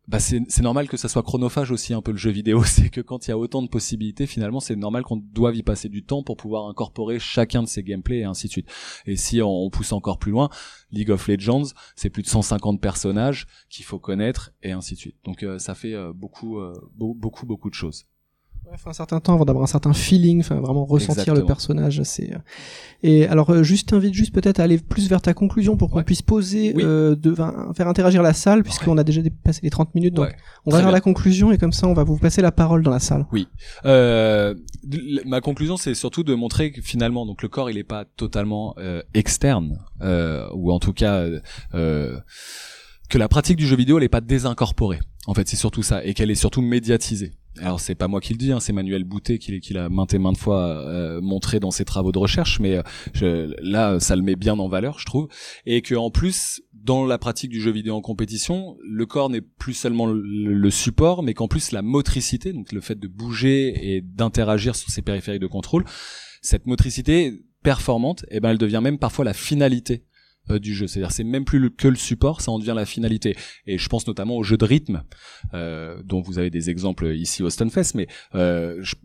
[0.08, 2.63] bah c'est normal que ça soit chronophage aussi un peu le jeu vidéo.
[2.65, 5.63] C'est que quand il y a autant de possibilités, finalement, c'est normal qu'on doive y
[5.63, 8.67] passer du temps pour pouvoir incorporer chacun de ces gameplays et ainsi de suite.
[9.06, 10.50] Et si on, pousse encore plus loin,
[10.91, 15.15] League of Legends, c'est plus de 150 personnages qu'il faut connaître et ainsi de suite.
[15.24, 16.60] Donc ça fait beaucoup,
[16.98, 18.06] beaucoup, beaucoup de choses
[18.86, 22.02] un certain temps avant d'avoir un certain feeling, enfin vraiment ressentir le personnage.
[22.04, 22.38] C'est euh.
[23.04, 26.04] et alors euh, juste t'invite juste peut-être à aller plus vers ta conclusion pour qu'on
[26.04, 30.13] puisse poser, euh, de, faire interagir la salle puisqu'on a déjà dépassé les 30 minutes.
[30.13, 30.30] Donc
[30.65, 32.91] on va vers la conclusion et comme ça on va vous passer la parole dans
[32.91, 33.26] la salle.
[33.32, 33.47] Oui.
[33.86, 34.56] Euh,
[35.26, 38.76] ma conclusion c'est surtout de montrer que finalement donc le corps il est pas totalement
[39.13, 39.80] externe
[40.54, 41.26] ou en tout cas
[41.74, 45.00] que la pratique du jeu vidéo elle est pas désincorporée.
[45.28, 48.33] En fait c'est surtout ça et qu'elle est surtout médiatisée alors c'est pas moi qui
[48.33, 51.59] le dis, hein, c'est Manuel Boutet qui, qui l'a maintes et maintes fois euh, montré
[51.59, 52.83] dans ses travaux de recherche, mais euh,
[53.13, 55.27] je, là ça le met bien en valeur, je trouve,
[55.65, 59.41] et que en plus dans la pratique du jeu vidéo en compétition, le corps n'est
[59.41, 64.01] plus seulement le, support, mais qu'en plus la motricité, donc le fait de bouger et
[64.01, 65.83] d'interagir sur ces périphériques de contrôle,
[66.41, 70.05] cette motricité performante, eh ben elle devient même parfois la finalité
[70.49, 70.88] euh, du jeu.
[70.88, 73.36] C'est-à-dire c'est même plus le- que le support, ça en devient la finalité.
[73.67, 75.04] Et je pense notamment aux jeux de rythme,
[75.54, 78.95] euh, dont vous avez des exemples ici au Stunfest, mais euh, je-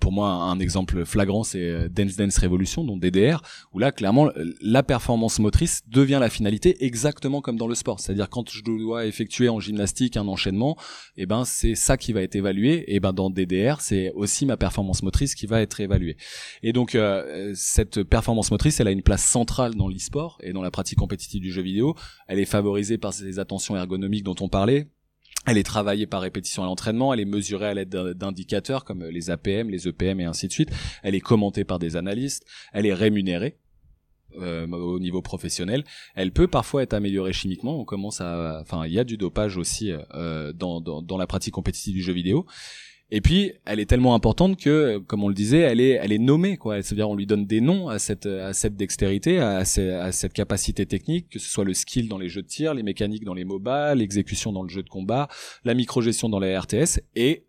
[0.00, 4.30] pour moi un exemple flagrant c'est euh, Dance Dance Revolution, dont DDR, où là clairement
[4.60, 8.00] la performance motrice devient la finalité exactement comme dans le sport.
[8.00, 10.76] C'est-à-dire quand je dois effectuer en gymnastique un enchaînement,
[11.16, 12.84] et ben c'est ça qui va être évalué.
[12.94, 16.16] Et ben dans DDR c'est aussi ma performance motrice qui va être évaluée.
[16.62, 20.62] Et donc euh, cette performance motrice, elle a une place centrale dans l'e-sport et dans
[20.62, 21.96] la pratique compétitive du jeu vidéo.
[22.28, 24.88] Elle est favorisée par ces attentions ergonomiques dont on parlait.
[25.46, 29.30] Elle est travaillée par répétition à l'entraînement, elle est mesurée à l'aide d'indicateurs comme les
[29.30, 30.70] APM, les EPM et ainsi de suite.
[31.04, 33.56] Elle est commentée par des analystes, elle est rémunérée
[34.38, 35.84] euh, au niveau professionnel.
[36.16, 37.80] Elle peut parfois être améliorée chimiquement.
[37.80, 41.28] On commence à, enfin, il y a du dopage aussi euh, dans, dans, dans la
[41.28, 42.44] pratique compétitive du jeu vidéo.
[43.12, 46.18] Et puis, elle est tellement importante que, comme on le disait, elle est, elle est
[46.18, 46.82] nommée, quoi.
[46.82, 50.86] C'est-à-dire, on lui donne des noms à cette, à cette dextérité, à, à cette capacité
[50.86, 53.44] technique, que ce soit le skill dans les jeux de tir, les mécaniques dans les
[53.44, 55.28] MOBA, l'exécution dans le jeu de combat,
[55.64, 57.44] la microgestion dans les RTS, et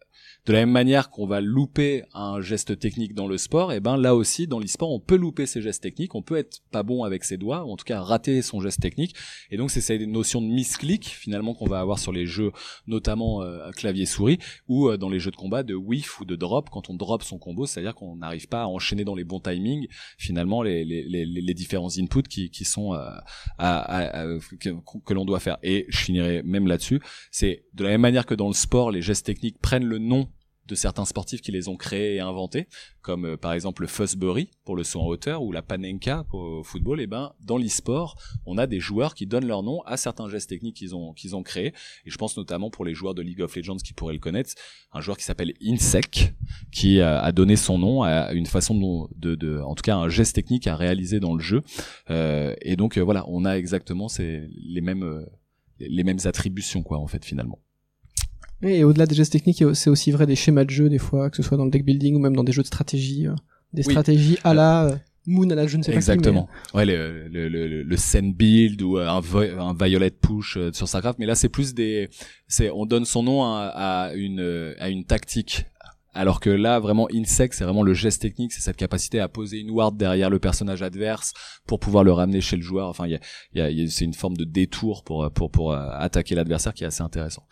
[0.48, 3.98] de la même manière qu'on va louper un geste technique dans le sport, et ben
[3.98, 7.04] là aussi dans l'e-sport on peut louper ses gestes techniques, on peut être pas bon
[7.04, 9.14] avec ses doigts, ou en tout cas rater son geste technique.
[9.52, 12.52] Et donc c'est cette notion de misclick finalement qu'on va avoir sur les jeux,
[12.88, 14.38] notamment euh, clavier souris,
[14.68, 17.24] ou euh, dans les jeux de combat de whiff ou de drop quand on drop
[17.24, 19.88] son combo, c'est-à-dire qu'on n'arrive pas à enchaîner dans les bons timings
[20.18, 23.10] finalement les, les, les, les différents inputs qui, qui sont euh,
[23.58, 24.26] à- à-
[24.62, 24.70] que,
[25.06, 25.58] que l'on doit faire.
[25.62, 29.02] Et je finirai même là-dessus, c'est de la même manière que dans le sport, les
[29.02, 30.30] gestes techniques prennent le nom
[30.68, 32.68] de certains sportifs qui les ont créés et inventés,
[33.01, 36.41] comme euh, par exemple le Fussbury pour le saut en hauteur ou la Panenka pour,
[36.41, 38.15] au football, et ben dans l'e-sport,
[38.45, 41.36] on a des joueurs qui donnent leur nom à certains gestes techniques qu'ils ont qu'ils
[41.36, 41.74] ont créés.
[42.05, 44.53] Et je pense notamment pour les joueurs de League of Legends qui pourraient le connaître,
[44.91, 46.34] un joueur qui s'appelle Insec,
[46.72, 49.95] qui euh, a donné son nom à une façon dont- de, de, en tout cas
[49.95, 51.61] un geste technique à réaliser dans le jeu.
[52.09, 55.26] Euh, et donc euh, voilà, on a exactement ces, les mêmes euh,
[55.80, 57.59] les mêmes attributions quoi en fait finalement.
[58.64, 61.38] Et au-delà des gestes techniques, c'est aussi vrai des schémas de jeu des fois, que
[61.38, 63.36] ce soit dans le deck building ou même dans des jeux de stratégie, euh,
[63.74, 63.93] des Oui.
[63.93, 64.95] stratégies à la euh,
[65.28, 66.47] Moon, à la je ne sais Exactement.
[66.74, 71.20] Ouais, le, le, le, le Sen build ou euh, un, Violet push euh, sur Starcraft,
[71.20, 72.10] mais là c'est plus des,
[72.47, 73.68] c'est, on donne son nom à,
[74.08, 75.66] à une, euh, à une tactique.
[76.14, 79.60] Alors que là, vraiment, Insect, c'est vraiment le geste technique, c'est cette capacité à poser
[79.60, 81.32] une ward derrière le personnage adverse
[81.68, 82.88] pour pouvoir le ramener chez le joueur.
[82.89, 83.20] Enfin, il y a,
[83.53, 86.74] y a- y a- c'est une forme de détour pour, pour, pour euh, attaquer l'adversaire
[86.74, 87.43] qui est assez intéressant.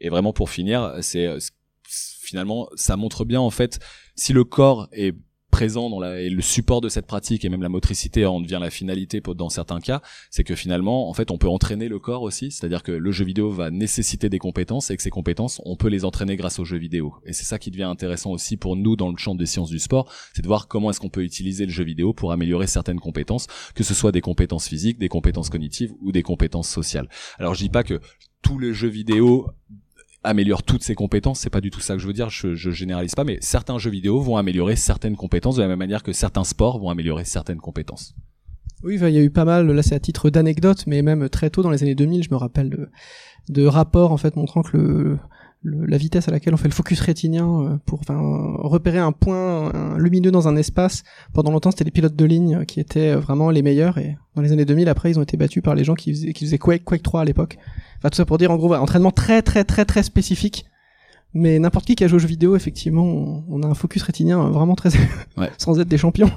[0.00, 1.38] Et vraiment, pour finir, c'est, euh,
[1.84, 3.80] finalement, ça montre bien, en fait,
[4.14, 5.14] si le corps est
[5.50, 8.58] présent dans la, et le support de cette pratique et même la motricité en devient
[8.60, 11.98] la finalité pour- dans certains cas, c'est que finalement, en fait, on peut entraîner le
[11.98, 15.62] corps aussi, c'est-à-dire que le jeu vidéo va nécessiter des compétences et que ces compétences,
[15.64, 17.14] on peut les entraîner grâce au jeu vidéo.
[17.24, 19.78] Et c'est ça qui devient intéressant aussi pour nous dans le champ des sciences du
[19.78, 23.00] sport, c'est de voir comment est-ce qu'on peut utiliser le jeu vidéo pour améliorer certaines
[23.00, 27.08] compétences, que ce soit des compétences physiques, des compétences cognitives ou des compétences sociales.
[27.38, 28.00] Alors je dis pas que
[28.42, 29.48] tous les jeux vidéo
[30.24, 32.70] améliorent toutes ces compétences, c'est pas du tout ça que je veux dire, je, je
[32.70, 36.12] généralise pas, mais certains jeux vidéo vont améliorer certaines compétences de la même manière que
[36.12, 38.14] certains sports vont améliorer certaines compétences.
[38.82, 41.50] Oui, il y a eu pas mal, là c'est à titre d'anecdote, mais même très
[41.50, 42.88] tôt dans les années 2000, je me rappelle de,
[43.48, 45.18] de rapports en fait montrant que le,
[45.62, 48.18] le- la vitesse à laquelle on fait le focus rétinien euh, pour enfin,
[48.58, 51.02] repérer un point un lumineux dans un espace,
[51.32, 54.42] pendant longtemps c'était les pilotes de ligne qui étaient euh, vraiment les meilleurs et dans
[54.42, 56.58] les années 2000 après ils ont été battus par les gens qui faisaient, qui faisaient
[56.58, 57.58] Quake, Quake 3 à l'époque.
[57.98, 60.64] Enfin tout ça pour dire en gros voilà, entraînement très très très très spécifique.
[61.34, 64.02] Mais n'importe qui qui a joué aux jeux vidéo, effectivement, on, on a un focus
[64.02, 64.88] rétinien vraiment très
[65.36, 65.50] Ouais.
[65.58, 66.30] sans être des champions.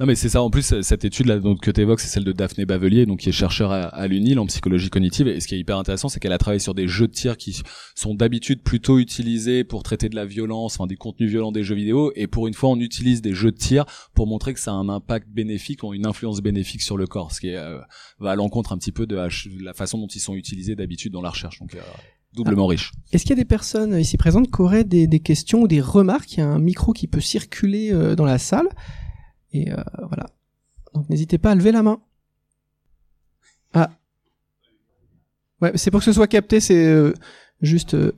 [0.00, 0.42] Non mais c'est ça.
[0.42, 3.20] En plus cette étude là donc, que tu évoques c'est celle de Daphné Bavelier donc
[3.20, 5.28] qui est chercheur à, à l'UNIL en psychologie cognitive.
[5.28, 7.36] Et ce qui est hyper intéressant c'est qu'elle a travaillé sur des jeux de tir
[7.36, 7.60] qui
[7.94, 11.74] sont d'habitude plutôt utilisés pour traiter de la violence enfin des contenus violents des jeux
[11.74, 12.12] vidéo.
[12.16, 13.84] Et pour une fois on utilise des jeux de tir
[14.14, 17.30] pour montrer que ça a un impact bénéfique ou une influence bénéfique sur le corps
[17.32, 17.78] ce qui est, euh,
[18.18, 20.34] va à l'encontre un petit peu de la, ch- de la façon dont ils sont
[20.34, 21.58] utilisés d'habitude dans la recherche.
[21.60, 21.80] Donc euh,
[22.32, 22.92] doublement riche.
[23.12, 25.82] Est-ce qu'il y a des personnes ici présentes qui auraient des, des questions ou des
[25.82, 26.32] remarques?
[26.32, 28.68] Il y a un micro qui peut circuler euh, dans la salle.
[29.52, 29.76] Et euh,
[30.08, 30.26] voilà.
[30.94, 32.00] Donc n'hésitez pas à lever la main.
[33.74, 33.90] Ah.
[35.60, 37.12] Ouais, c'est pour que ce soit capté, c'est euh,
[37.60, 37.94] juste...
[37.94, 38.12] euh,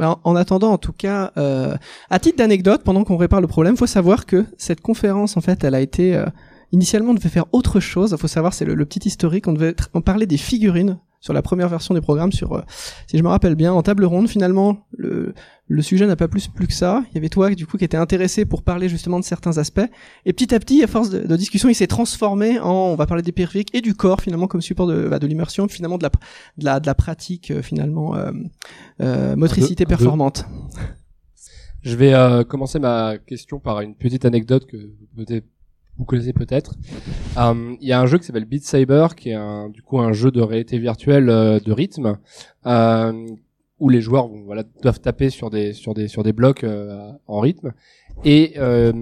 [0.00, 1.76] en, en attendant, en tout cas, euh,
[2.10, 5.62] à titre d'anecdote, pendant qu'on répare le problème, faut savoir que cette conférence, en fait,
[5.64, 6.16] elle a été...
[6.16, 6.26] euh,
[6.72, 8.16] initialement, on devait faire autre chose.
[8.16, 9.46] faut savoir, c'est le, petit historique.
[9.46, 12.60] On devait on parlait des figurines sur la première version du programme, sur, euh,
[13.06, 14.28] si je me rappelle bien, en table ronde.
[14.28, 15.32] Finalement, le,
[15.68, 17.02] le sujet n'a pas plus plus que ça.
[17.10, 19.88] Il y avait toi, du coup, qui était intéressé pour parler justement de certains aspects.
[20.26, 23.06] Et petit à petit, à force de, de discussion, il s'est transformé en, on va
[23.06, 26.02] parler des périphériques et du corps finalement comme support de, bah, de l'immersion, finalement de
[26.02, 26.10] la,
[26.58, 28.30] de la, de la pratique euh, finalement euh,
[29.00, 29.96] euh, motricité peu.
[29.96, 30.44] performante.
[31.80, 34.76] Je vais euh, commencer ma question par une petite anecdote que
[35.16, 35.46] peut-être
[35.98, 36.74] vous connaissez peut-être.
[37.38, 40.00] Euh, Il y a un jeu qui s'appelle Beat Saber, qui est un, du coup
[40.00, 42.18] un jeu de réalité virtuelle euh, de rythme,
[42.66, 43.26] euh,
[43.78, 47.40] où les joueurs voilà, doivent taper sur des sur des sur des blocs euh, en
[47.40, 47.72] rythme.
[48.24, 48.92] Et euh,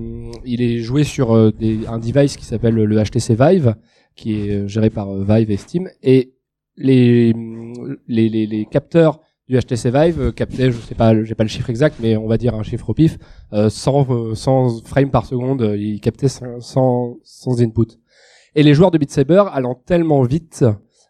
[0.44, 3.74] il est joué sur des, un device qui s'appelle le HTC Vive,
[4.16, 5.88] qui est géré par Vive et Steam.
[6.02, 6.32] Et
[6.76, 7.32] les
[8.08, 11.48] les, les, les capteurs du HTC Vive euh, captaient, je sais pas, j'ai pas le
[11.48, 13.18] chiffre exact, mais on va dire un chiffre au pif,
[13.52, 17.98] euh, 100, euh, 100 frames par seconde, euh, ils captaient 100, 100, 100 inputs.
[18.54, 20.64] Et les joueurs de Beat Saber allant tellement vite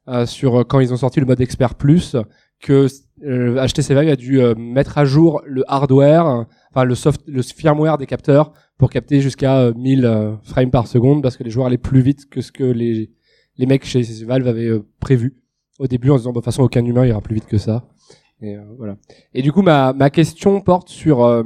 [0.09, 2.17] euh, sur euh, quand ils ont sorti le mode expert plus
[2.61, 2.87] que
[3.25, 7.21] euh, HTC Vive a dû euh, mettre à jour le hardware, euh, enfin le soft,
[7.27, 11.45] le firmware des capteurs pour capter jusqu'à euh, 1000 euh, frames par seconde parce que
[11.45, 13.11] les joueurs allaient plus vite que ce que les
[13.59, 15.37] les mecs chez Valve avaient euh, prévu
[15.79, 17.85] au début en se disant de toute façon aucun humain ira plus vite que ça.
[18.43, 18.97] Et euh, voilà.
[19.35, 21.43] Et du coup ma ma question porte sur euh,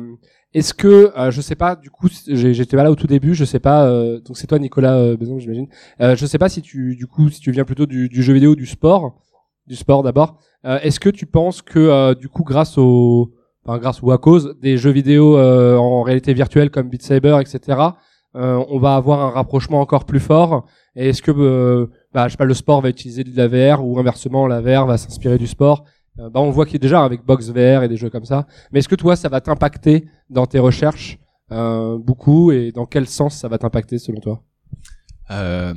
[0.54, 3.44] est-ce que euh, je sais pas du coup j'étais pas là au tout début je
[3.44, 5.68] sais pas euh, donc c'est toi Nicolas euh, j'imagine.
[6.00, 8.32] Euh, je sais pas si tu du coup si tu viens plutôt du, du jeu
[8.32, 9.20] vidéo du sport
[9.66, 10.38] du sport d'abord.
[10.64, 13.34] Euh, est-ce que tu penses que du coup grâce au
[13.64, 17.78] enfin grâce ou à cause des jeux vidéo en réalité virtuelle comme Beat Saber etc
[18.34, 20.66] on va avoir un rapprochement encore plus fort?
[20.94, 23.98] Et est-ce que bah, je sais pas le sport va utiliser de la VR ou
[23.98, 25.84] inversement la VR va s'inspirer du sport?
[26.18, 28.46] Euh, bah, on voit qu'il a déjà avec Box VR et des jeux comme ça.
[28.72, 31.18] Mais est-ce que toi ça va t'impacter dans tes recherches
[31.52, 34.42] euh, beaucoup et dans quel sens ça va t'impacter selon toi?
[35.30, 35.74] Euh,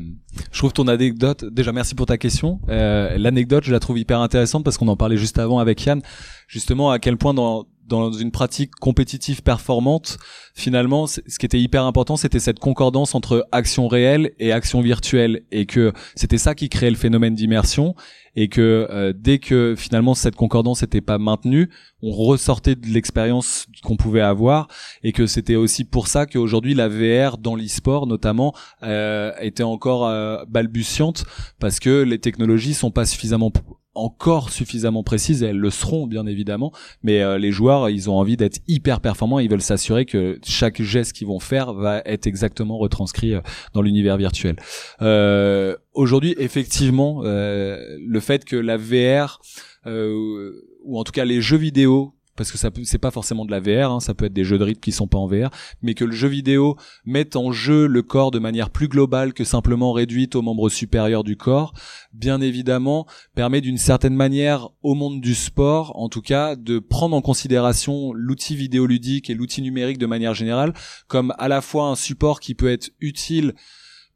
[0.51, 2.59] je trouve ton anecdote, déjà merci pour ta question.
[2.67, 6.01] L'anecdote, je la trouve hyper intéressante parce qu'on en parlait juste avant avec Yann,
[6.47, 10.17] justement à quel point dans dans une pratique compétitive performante,
[10.53, 15.41] finalement, ce qui était hyper important, c'était cette concordance entre action réelle et action virtuelle,
[15.51, 17.95] et que c'était ça qui créait le phénomène d'immersion,
[18.35, 21.69] et que euh, dès que finalement cette concordance n'était pas maintenue,
[22.01, 24.67] on ressortait de l'expérience qu'on pouvait avoir,
[25.03, 30.07] et que c'était aussi pour ça qu'aujourd'hui la VR dans l'e-sport notamment euh, était encore
[30.07, 31.25] euh, balbutiante
[31.59, 33.51] parce que les technologies sont pas suffisamment
[33.99, 36.71] encore suffisamment précises et elles le seront bien évidemment
[37.03, 40.81] mais euh, les joueurs ils ont envie d'être hyper performants ils veulent s'assurer que chaque
[40.81, 43.41] geste qu'ils vont faire va être exactement retranscrit euh,
[43.73, 44.55] dans l'univers virtuel.
[45.01, 49.39] Euh, aujourd'hui effectivement le fait que la VR
[49.85, 53.59] ou en tout cas les jeux vidéo parce que ça c'est pas forcément de la
[53.59, 55.49] VR, hein, ça peut être des jeux de rythme qui sont pas en VR,
[55.81, 59.43] mais que le jeu vidéo mette en jeu le corps de manière plus globale que
[59.43, 61.73] simplement réduite aux membres supérieurs du corps,
[62.13, 67.13] bien évidemment, permet d'une certaine manière au monde du sport, en tout cas, de prendre
[67.13, 70.73] en considération l'outil vidéoludique et l'outil numérique de manière générale
[71.09, 73.53] comme à la fois un support qui peut être utile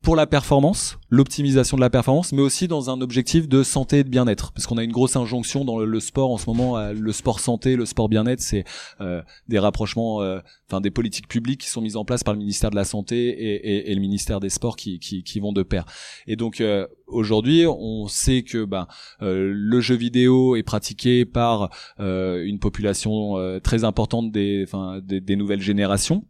[0.04, 4.04] pour la performance, l'optimisation de la performance, mais aussi dans un objectif de santé et
[4.04, 7.12] de bien-être, parce qu'on a une grosse injonction dans le, sport en ce moment, le
[7.14, 8.66] sport santé, le sport bien-être, c'est
[9.00, 10.40] euh, des rapprochements, euh,
[10.70, 13.30] enfin des politiques publiques qui sont mises en place par le ministère de la santé
[13.30, 15.86] et, et- et le ministère des sports qui, qui, qui vont de pair.
[16.28, 18.90] Et donc euh, aujourd'hui, on sait que bah,
[19.22, 24.66] euh, le jeu vidéo est pratiqué par une population très importante des,
[25.02, 26.26] des, des nouvelles générations.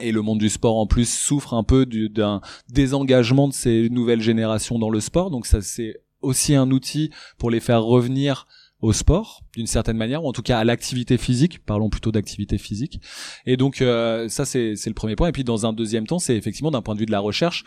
[0.00, 3.88] Et le monde du sport en plus souffre un peu du- d'un désengagement de ces
[3.90, 5.30] nouvelles générations dans le sport.
[5.30, 8.46] Donc ça c'est aussi un outil pour les faire revenir
[8.82, 11.64] au sport d'une certaine manière ou en tout cas à l'activité physique.
[11.64, 13.00] Parlons plutôt d'activité physique.
[13.46, 15.28] Et donc euh, ça c'est le premier point.
[15.28, 17.64] Et puis dans un deuxième temps c'est effectivement d'un point de vue de la recherche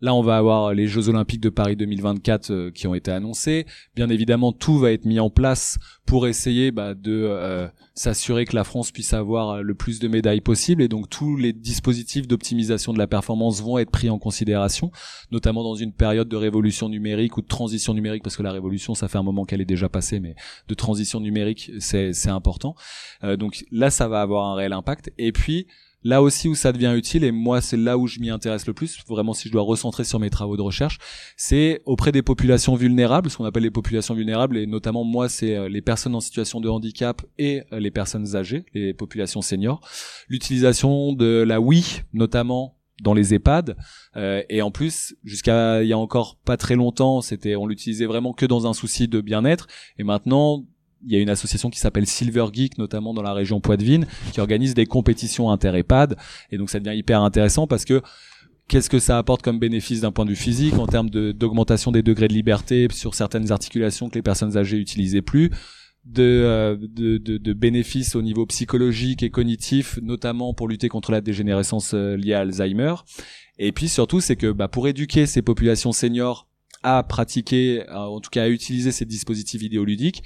[0.00, 3.66] Là, on va avoir les Jeux Olympiques de Paris 2024 euh, qui ont été annoncés.
[3.94, 8.54] Bien évidemment, tout va être mis en place pour essayer bah, de euh, s'assurer que
[8.54, 10.82] la France puisse avoir euh, le plus de médailles possible.
[10.82, 14.92] Et donc, tous les dispositifs d'optimisation de la performance vont être pris en considération,
[15.32, 18.94] notamment dans une période de révolution numérique ou de transition numérique, parce que la révolution,
[18.94, 20.36] ça fait un moment qu'elle est déjà passée, mais
[20.68, 22.76] de transition numérique, c'est important.
[23.24, 25.12] Euh, donc là, ça va avoir un réel impact.
[25.18, 25.66] Et puis,
[26.06, 28.74] Là aussi où ça devient utile, et moi c'est là où je m'y intéresse le
[28.74, 30.98] plus, vraiment si je dois recentrer sur mes travaux de recherche,
[31.36, 35.56] c'est auprès des populations vulnérables, ce qu'on appelle les populations vulnérables, et notamment moi c'est
[35.56, 39.80] euh, les personnes en situation de handicap et euh, les personnes âgées, les populations seniors.
[40.28, 43.76] L'utilisation de la Wii, notamment dans les EHPAD,
[44.14, 48.06] euh, et en plus jusqu'à il y a encore pas très longtemps, c'était on l'utilisait
[48.06, 49.66] vraiment que dans un souci de bien-être,
[49.98, 50.66] et maintenant
[51.04, 54.40] il y a une association qui s'appelle Silver Geek, notamment dans la région Poitvine, qui
[54.40, 56.16] organise des compétitions inter-EHPAD.
[56.50, 58.02] Et donc ça devient hyper intéressant parce que
[58.68, 62.02] qu'est-ce que ça apporte comme bénéfice d'un point de vue physique en termes d'augmentation des
[62.02, 65.50] degrés de liberté sur certaines articulations que les personnes âgées utilisaient plus
[66.04, 71.20] de, euh, de, de, bénéfices au niveau psychologique et cognitif, notamment pour lutter contre la
[71.20, 72.94] dégénérescence euh, liée à Alzheimer.
[73.58, 76.48] Et puis surtout, c'est que bah, pour éduquer ces populations seniors
[76.84, 80.22] à pratiquer, en tout cas à utiliser ces dispositifs vidéoludiques,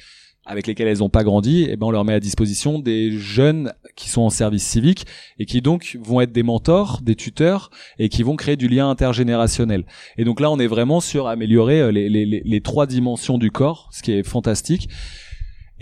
[0.46, 3.72] avec lesquelles elles n'ont pas grandi, et ben on leur met à disposition des jeunes
[3.94, 5.06] qui sont en service civique
[5.38, 8.88] et qui donc vont être des mentors, des tuteurs et qui vont créer du lien
[8.88, 9.84] intergénérationnel.
[10.16, 14.02] Et donc là, on est vraiment sur améliorer euh, les, trois dimensions du corps, ce
[14.02, 14.88] qui est fantastique.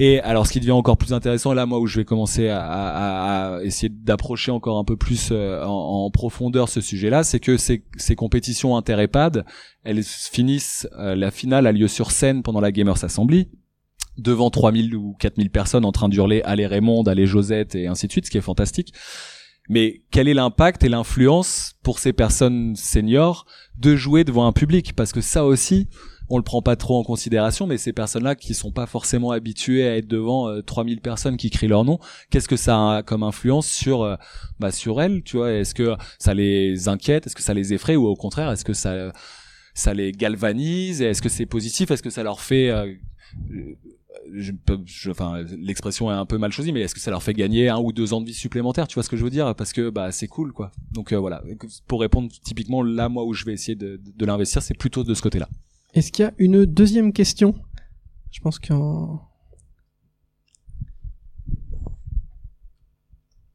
[0.01, 3.59] Et alors, ce qui devient encore plus intéressant, là, moi, où je vais commencer à,
[3.65, 8.15] essayer d'approcher encore un peu plus euh, en, profondeur ce sujet-là, c'est que ces, ces
[8.15, 9.45] compétitions inter-EHPAD,
[9.83, 13.49] elles finissent, euh, la finale a lieu sur scène pendant la Gamers Assembly,
[14.19, 18.13] devant 3000 ou 4000 personnes en train d'hurler Allez Raymond, Allez Josette et ainsi de
[18.13, 18.93] suite, ce qui est fantastique.
[19.69, 23.45] Mais quel est l'impact et l'influence pour ces personnes seniors
[23.77, 24.95] de jouer devant un public?
[24.95, 25.89] Parce que ça aussi,
[26.31, 29.87] on le prend pas trop en considération, mais ces personnes-là qui sont pas forcément habituées
[29.87, 31.99] à être devant euh, 3000 personnes qui crient leur nom,
[32.31, 34.17] qu'est-ce que ça a comme influence sur euh,
[34.59, 35.53] bah, sur elles, tu vois?
[35.53, 37.27] Est-ce que ça les inquiète?
[37.27, 37.97] Est-ce que ça les effraie?
[37.97, 39.13] Ou au contraire, est-ce que ça
[39.75, 41.03] ça les galvanise?
[41.03, 41.91] Est-ce que c'est positif?
[41.91, 42.93] Est-ce que ça leur fait euh,
[44.33, 47.23] je peux, je- enfin, l'expression est un peu mal choisie, mais est-ce que ça leur
[47.23, 49.31] fait gagner un ou deux ans de vie supplémentaires Tu vois ce que je veux
[49.31, 49.55] dire?
[49.55, 50.71] Parce que bah c'est cool, quoi.
[50.93, 51.43] Donc euh, voilà.
[51.87, 55.05] Pour répondre typiquement là, moi où je vais essayer de, de, de l'investir, c'est plutôt
[55.05, 55.49] de ce côté-là.
[55.95, 57.55] Est-ce qu'il y a une deuxième question?
[58.31, 59.23] Je pense qu'en...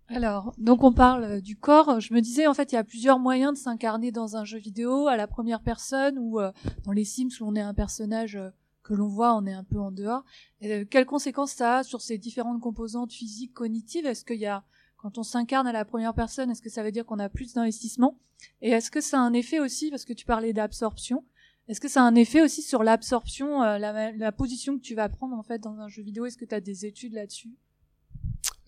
[0.07, 1.99] Alors, donc on parle euh, du corps.
[1.99, 4.59] Je me disais, en fait, il y a plusieurs moyens de s'incarner dans un jeu
[4.59, 6.51] vidéo, à la première personne ou euh,
[6.85, 8.49] dans les Sims où on est un personnage euh,
[8.83, 10.23] que l'on voit, on est un peu en dehors.
[10.63, 14.05] Euh, quelles conséquences ça a sur ces différentes composantes physiques, cognitives?
[14.05, 14.63] Est-ce qu'il y a,
[14.97, 17.53] quand on s'incarne à la première personne, est-ce que ça veut dire qu'on a plus
[17.53, 18.19] d'investissement?
[18.61, 21.23] Et est-ce que ça a un effet aussi, parce que tu parlais d'absorption,
[21.69, 24.95] est-ce que ça a un effet aussi sur l'absorption, euh, la, la position que tu
[24.95, 26.25] vas prendre en fait dans un jeu vidéo?
[26.25, 27.51] Est-ce que tu as des études là-dessus?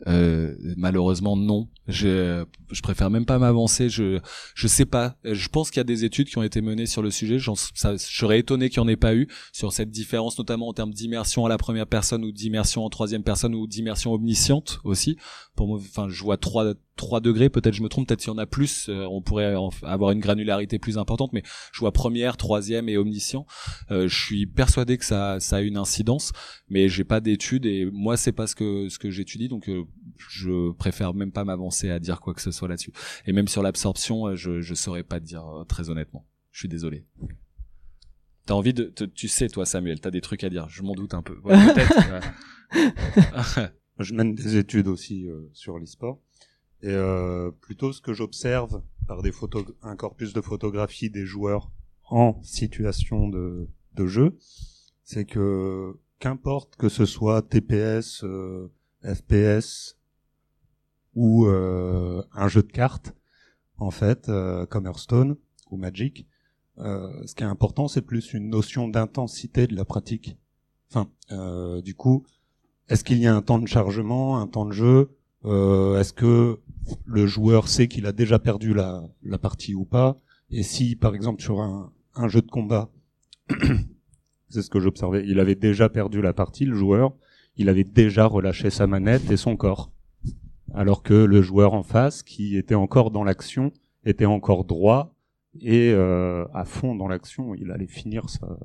[0.08, 1.68] Euh, malheureusement non.
[1.88, 3.90] Je, je préfère même pas m'avancer.
[3.90, 4.20] Je
[4.54, 5.16] je sais pas.
[5.24, 7.40] Je pense qu'il y a des études qui ont été menées sur le sujet.
[7.40, 10.68] J'en, ça, je serais étonné qu'il n'y en ait pas eu sur cette différence, notamment
[10.68, 14.80] en termes d'immersion à la première personne ou d'immersion en troisième personne ou d'immersion omnisciente
[14.84, 15.18] aussi.
[15.56, 17.50] Pour moi, enfin, je vois trois trois degrés.
[17.50, 18.08] Peut-être je me trompe.
[18.08, 21.34] Peut-être s'il y en a plus, euh, on pourrait en- avoir une granularité plus importante.
[21.34, 21.44] Mais
[21.74, 23.46] je vois première, troisième et omniscient.
[23.92, 26.32] Euh, je suis persuadé que ça ça a une incidence,
[26.70, 29.48] mais j'ai pas d'études et moi c'est pas ce que ce que j'étudie.
[29.48, 29.84] Donc euh,
[30.30, 32.94] je préfère même pas m'avancer à dire quoi que ce soit là-dessus.
[33.28, 36.26] Et même sur l'absorption, euh, je je saurais pas te dire euh, très honnêtement.
[36.52, 37.06] Je suis désolé.
[38.46, 40.70] T'as envie de, te- tu sais toi Samuel, t'as des trucs à dire.
[40.70, 41.38] Je m'en doute un peu.
[41.44, 41.98] Ouais, peut-être.
[42.76, 43.70] ouais.
[44.00, 46.20] Je mène des études aussi euh, sur l'e-sport.
[46.82, 51.72] Et euh, plutôt ce que j'observe par des photos, un corpus de photographie des joueurs
[52.10, 54.38] en situation de, de jeu,
[55.04, 58.72] c'est que qu'importe que ce soit TPS, euh,
[59.04, 59.98] FPS
[61.14, 63.16] ou euh, un jeu de cartes,
[63.78, 65.38] en fait, euh, comme Hearthstone
[65.72, 66.28] ou Magic,
[66.78, 70.38] euh, ce qui est important, c'est plus une notion d'intensité de la pratique.
[70.90, 72.24] Enfin, euh, du coup,
[72.90, 76.60] est-ce qu'il y a un temps de chargement, un temps de jeu Euh, Est-ce que
[77.06, 80.20] le joueur sait qu'il a déjà perdu la, la partie ou pas?
[80.50, 82.90] Et si, par exemple, sur un, un jeu de combat,
[84.50, 87.14] c'est ce que j'observais, il avait déjà perdu la partie, le joueur,
[87.58, 89.92] il avait déjà relâché sa manette et son corps.
[90.74, 93.72] Alors que le joueur en face, qui était encore dans l'action,
[94.04, 95.16] était encore droit
[95.62, 98.58] et euh, à fond dans l'action, il allait finir sa-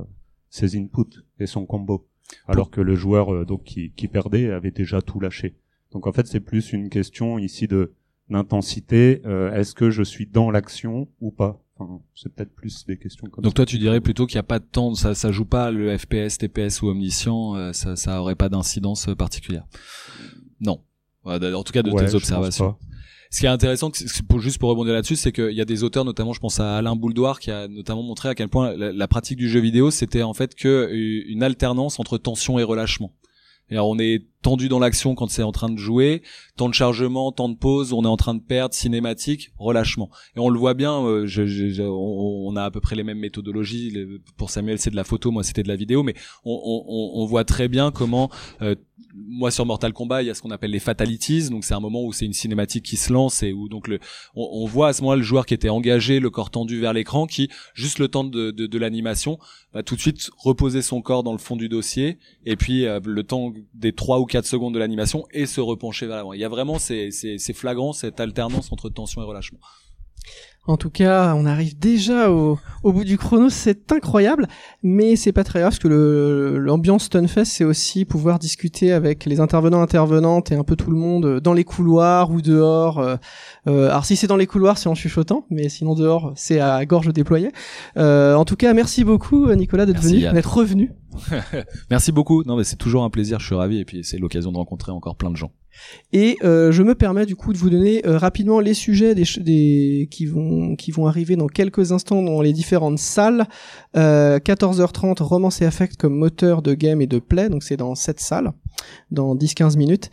[0.49, 2.09] ses inputs et son combo.
[2.49, 5.55] Alors que le joueur euh, donc qui, qui perdait avait déjà tout lâché.
[5.93, 7.93] Donc en fait, c'est plus une question ici de
[8.29, 9.23] d'intensité.
[9.27, 11.61] euh, Est-ce que je suis dans l'action ou pas?
[11.77, 13.57] Enfin, C'est peut-être plus des questions comme Donc ça.
[13.57, 15.97] toi tu dirais plutôt qu'il n'y a pas de temps, ça ça joue pas le
[15.97, 19.67] FPS, TPS ou omniscient, euh, ça ça aurait pas d'incidence euh, particulière.
[20.61, 20.81] Non.
[21.25, 22.77] En tout cas de Ouais, tes observations.
[23.33, 23.93] Ce qui est intéressant,
[24.29, 26.77] pour, juste pour rebondir là-dessus, c'est qu'il y a des auteurs, notamment je pense à
[26.79, 29.91] Alain Bouldoir, qui a notamment montré à quel point la, la pratique du jeu vidéo,
[29.93, 33.13] c'était en fait que u- une alternance entre tension et relâchement.
[33.69, 36.23] Et alors on est tendu dans l'action quand c'est en train de jouer,
[36.57, 40.11] temps de chargement, temps de pause, on est en train de perdre, cinématique, relâchement.
[40.37, 43.19] Et on le voit bien, euh, je, je- on, a à peu près les mêmes
[43.19, 43.95] méthodologies.
[44.37, 46.15] Pour Samuel c'est de la photo, moi c'était de la vidéo, mais
[46.45, 48.31] on, on- on- voit très bien comment
[48.63, 48.75] euh,
[49.15, 51.81] moi sur Mortal Kombat il y a ce qu'on appelle les fatalities donc c'est un
[51.81, 53.99] moment où c'est une cinématique qui se lance et où donc le
[54.35, 56.93] on, on voit à ce moment-là le joueur qui était engagé le corps tendu vers
[56.93, 59.39] l'écran qui juste le temps de, de, de l'animation
[59.73, 63.01] va tout de suite reposer son corps dans le fond du dossier et puis euh,
[63.05, 66.41] le temps des 3 ou 4 secondes de l'animation et se repencher vers l'avant il
[66.41, 69.59] y a vraiment ces, ces, ces flagrants cette alternance entre tension et relâchement
[70.67, 74.47] En tout cas, on arrive déjà au, au bout du chrono, c'est incroyable,
[74.83, 79.41] mais c'est pas très grave parce que l'ambiance Stunfest, c'est aussi pouvoir discuter avec les
[79.41, 82.99] intervenants, intervenantes et un peu tout le monde euh, dans les couloirs ou dehors.
[82.99, 83.17] euh,
[83.67, 86.85] euh, alors si c'est dans les couloirs, c'est en chuchotant, mais sinon dehors, c'est à
[86.85, 87.51] gorge déployée.
[87.97, 90.93] Euh, en tout cas, merci beaucoup Nicolas d'être venu, d'être revenu.
[91.91, 92.43] Merci beaucoup.
[92.45, 93.41] Non, mais c'est toujours un plaisir.
[93.41, 95.53] Je suis ravi et puis c'est l'occasion de rencontrer encore plein de gens.
[96.13, 99.25] Et euh, je me permets du coup de vous donner euh, rapidement les sujets des,
[99.39, 103.47] des qui vont qui vont arriver dans quelques instants dans les différentes salles.
[103.97, 107.95] Euh, 14h30 Romance et Affect comme moteur de game et de play, donc c'est dans
[107.95, 108.53] cette salle,
[109.11, 110.11] dans 10-15 minutes.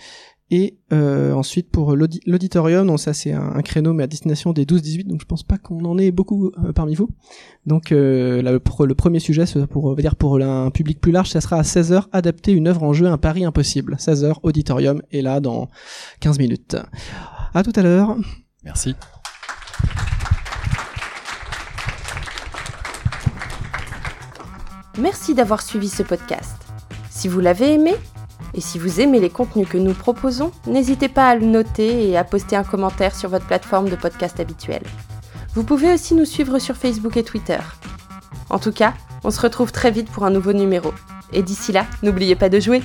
[0.49, 4.53] Et euh, ensuite pour l'audi- l'auditorium, donc ça c'est un, un créneau mais à destination
[4.53, 7.09] des 12-18, donc je pense pas qu'on en ait beaucoup euh, parmi vous.
[7.65, 11.29] Donc euh, là, le, pro- le premier sujet, pour dire pour un public plus large,
[11.31, 13.95] ça sera à 16h adapter une œuvre en jeu, un pari impossible.
[13.99, 15.67] 16h auditorium et là dans
[16.21, 16.77] 15 minutes.
[17.53, 18.15] À tout à l'heure.
[18.63, 18.95] Merci.
[24.99, 26.55] Merci d'avoir suivi ce podcast.
[27.09, 27.93] Si vous l'avez aimé,
[28.53, 32.17] et si vous aimez les contenus que nous proposons, n'hésitez pas à le noter et
[32.17, 34.83] à poster un commentaire sur votre plateforme de podcast habituelle.
[35.53, 37.59] Vous pouvez aussi nous suivre sur Facebook et Twitter.
[38.49, 38.93] En tout cas,
[39.23, 40.93] on se retrouve très vite pour un nouveau numéro.
[41.33, 42.81] Et d'ici là, n'oubliez pas de jouer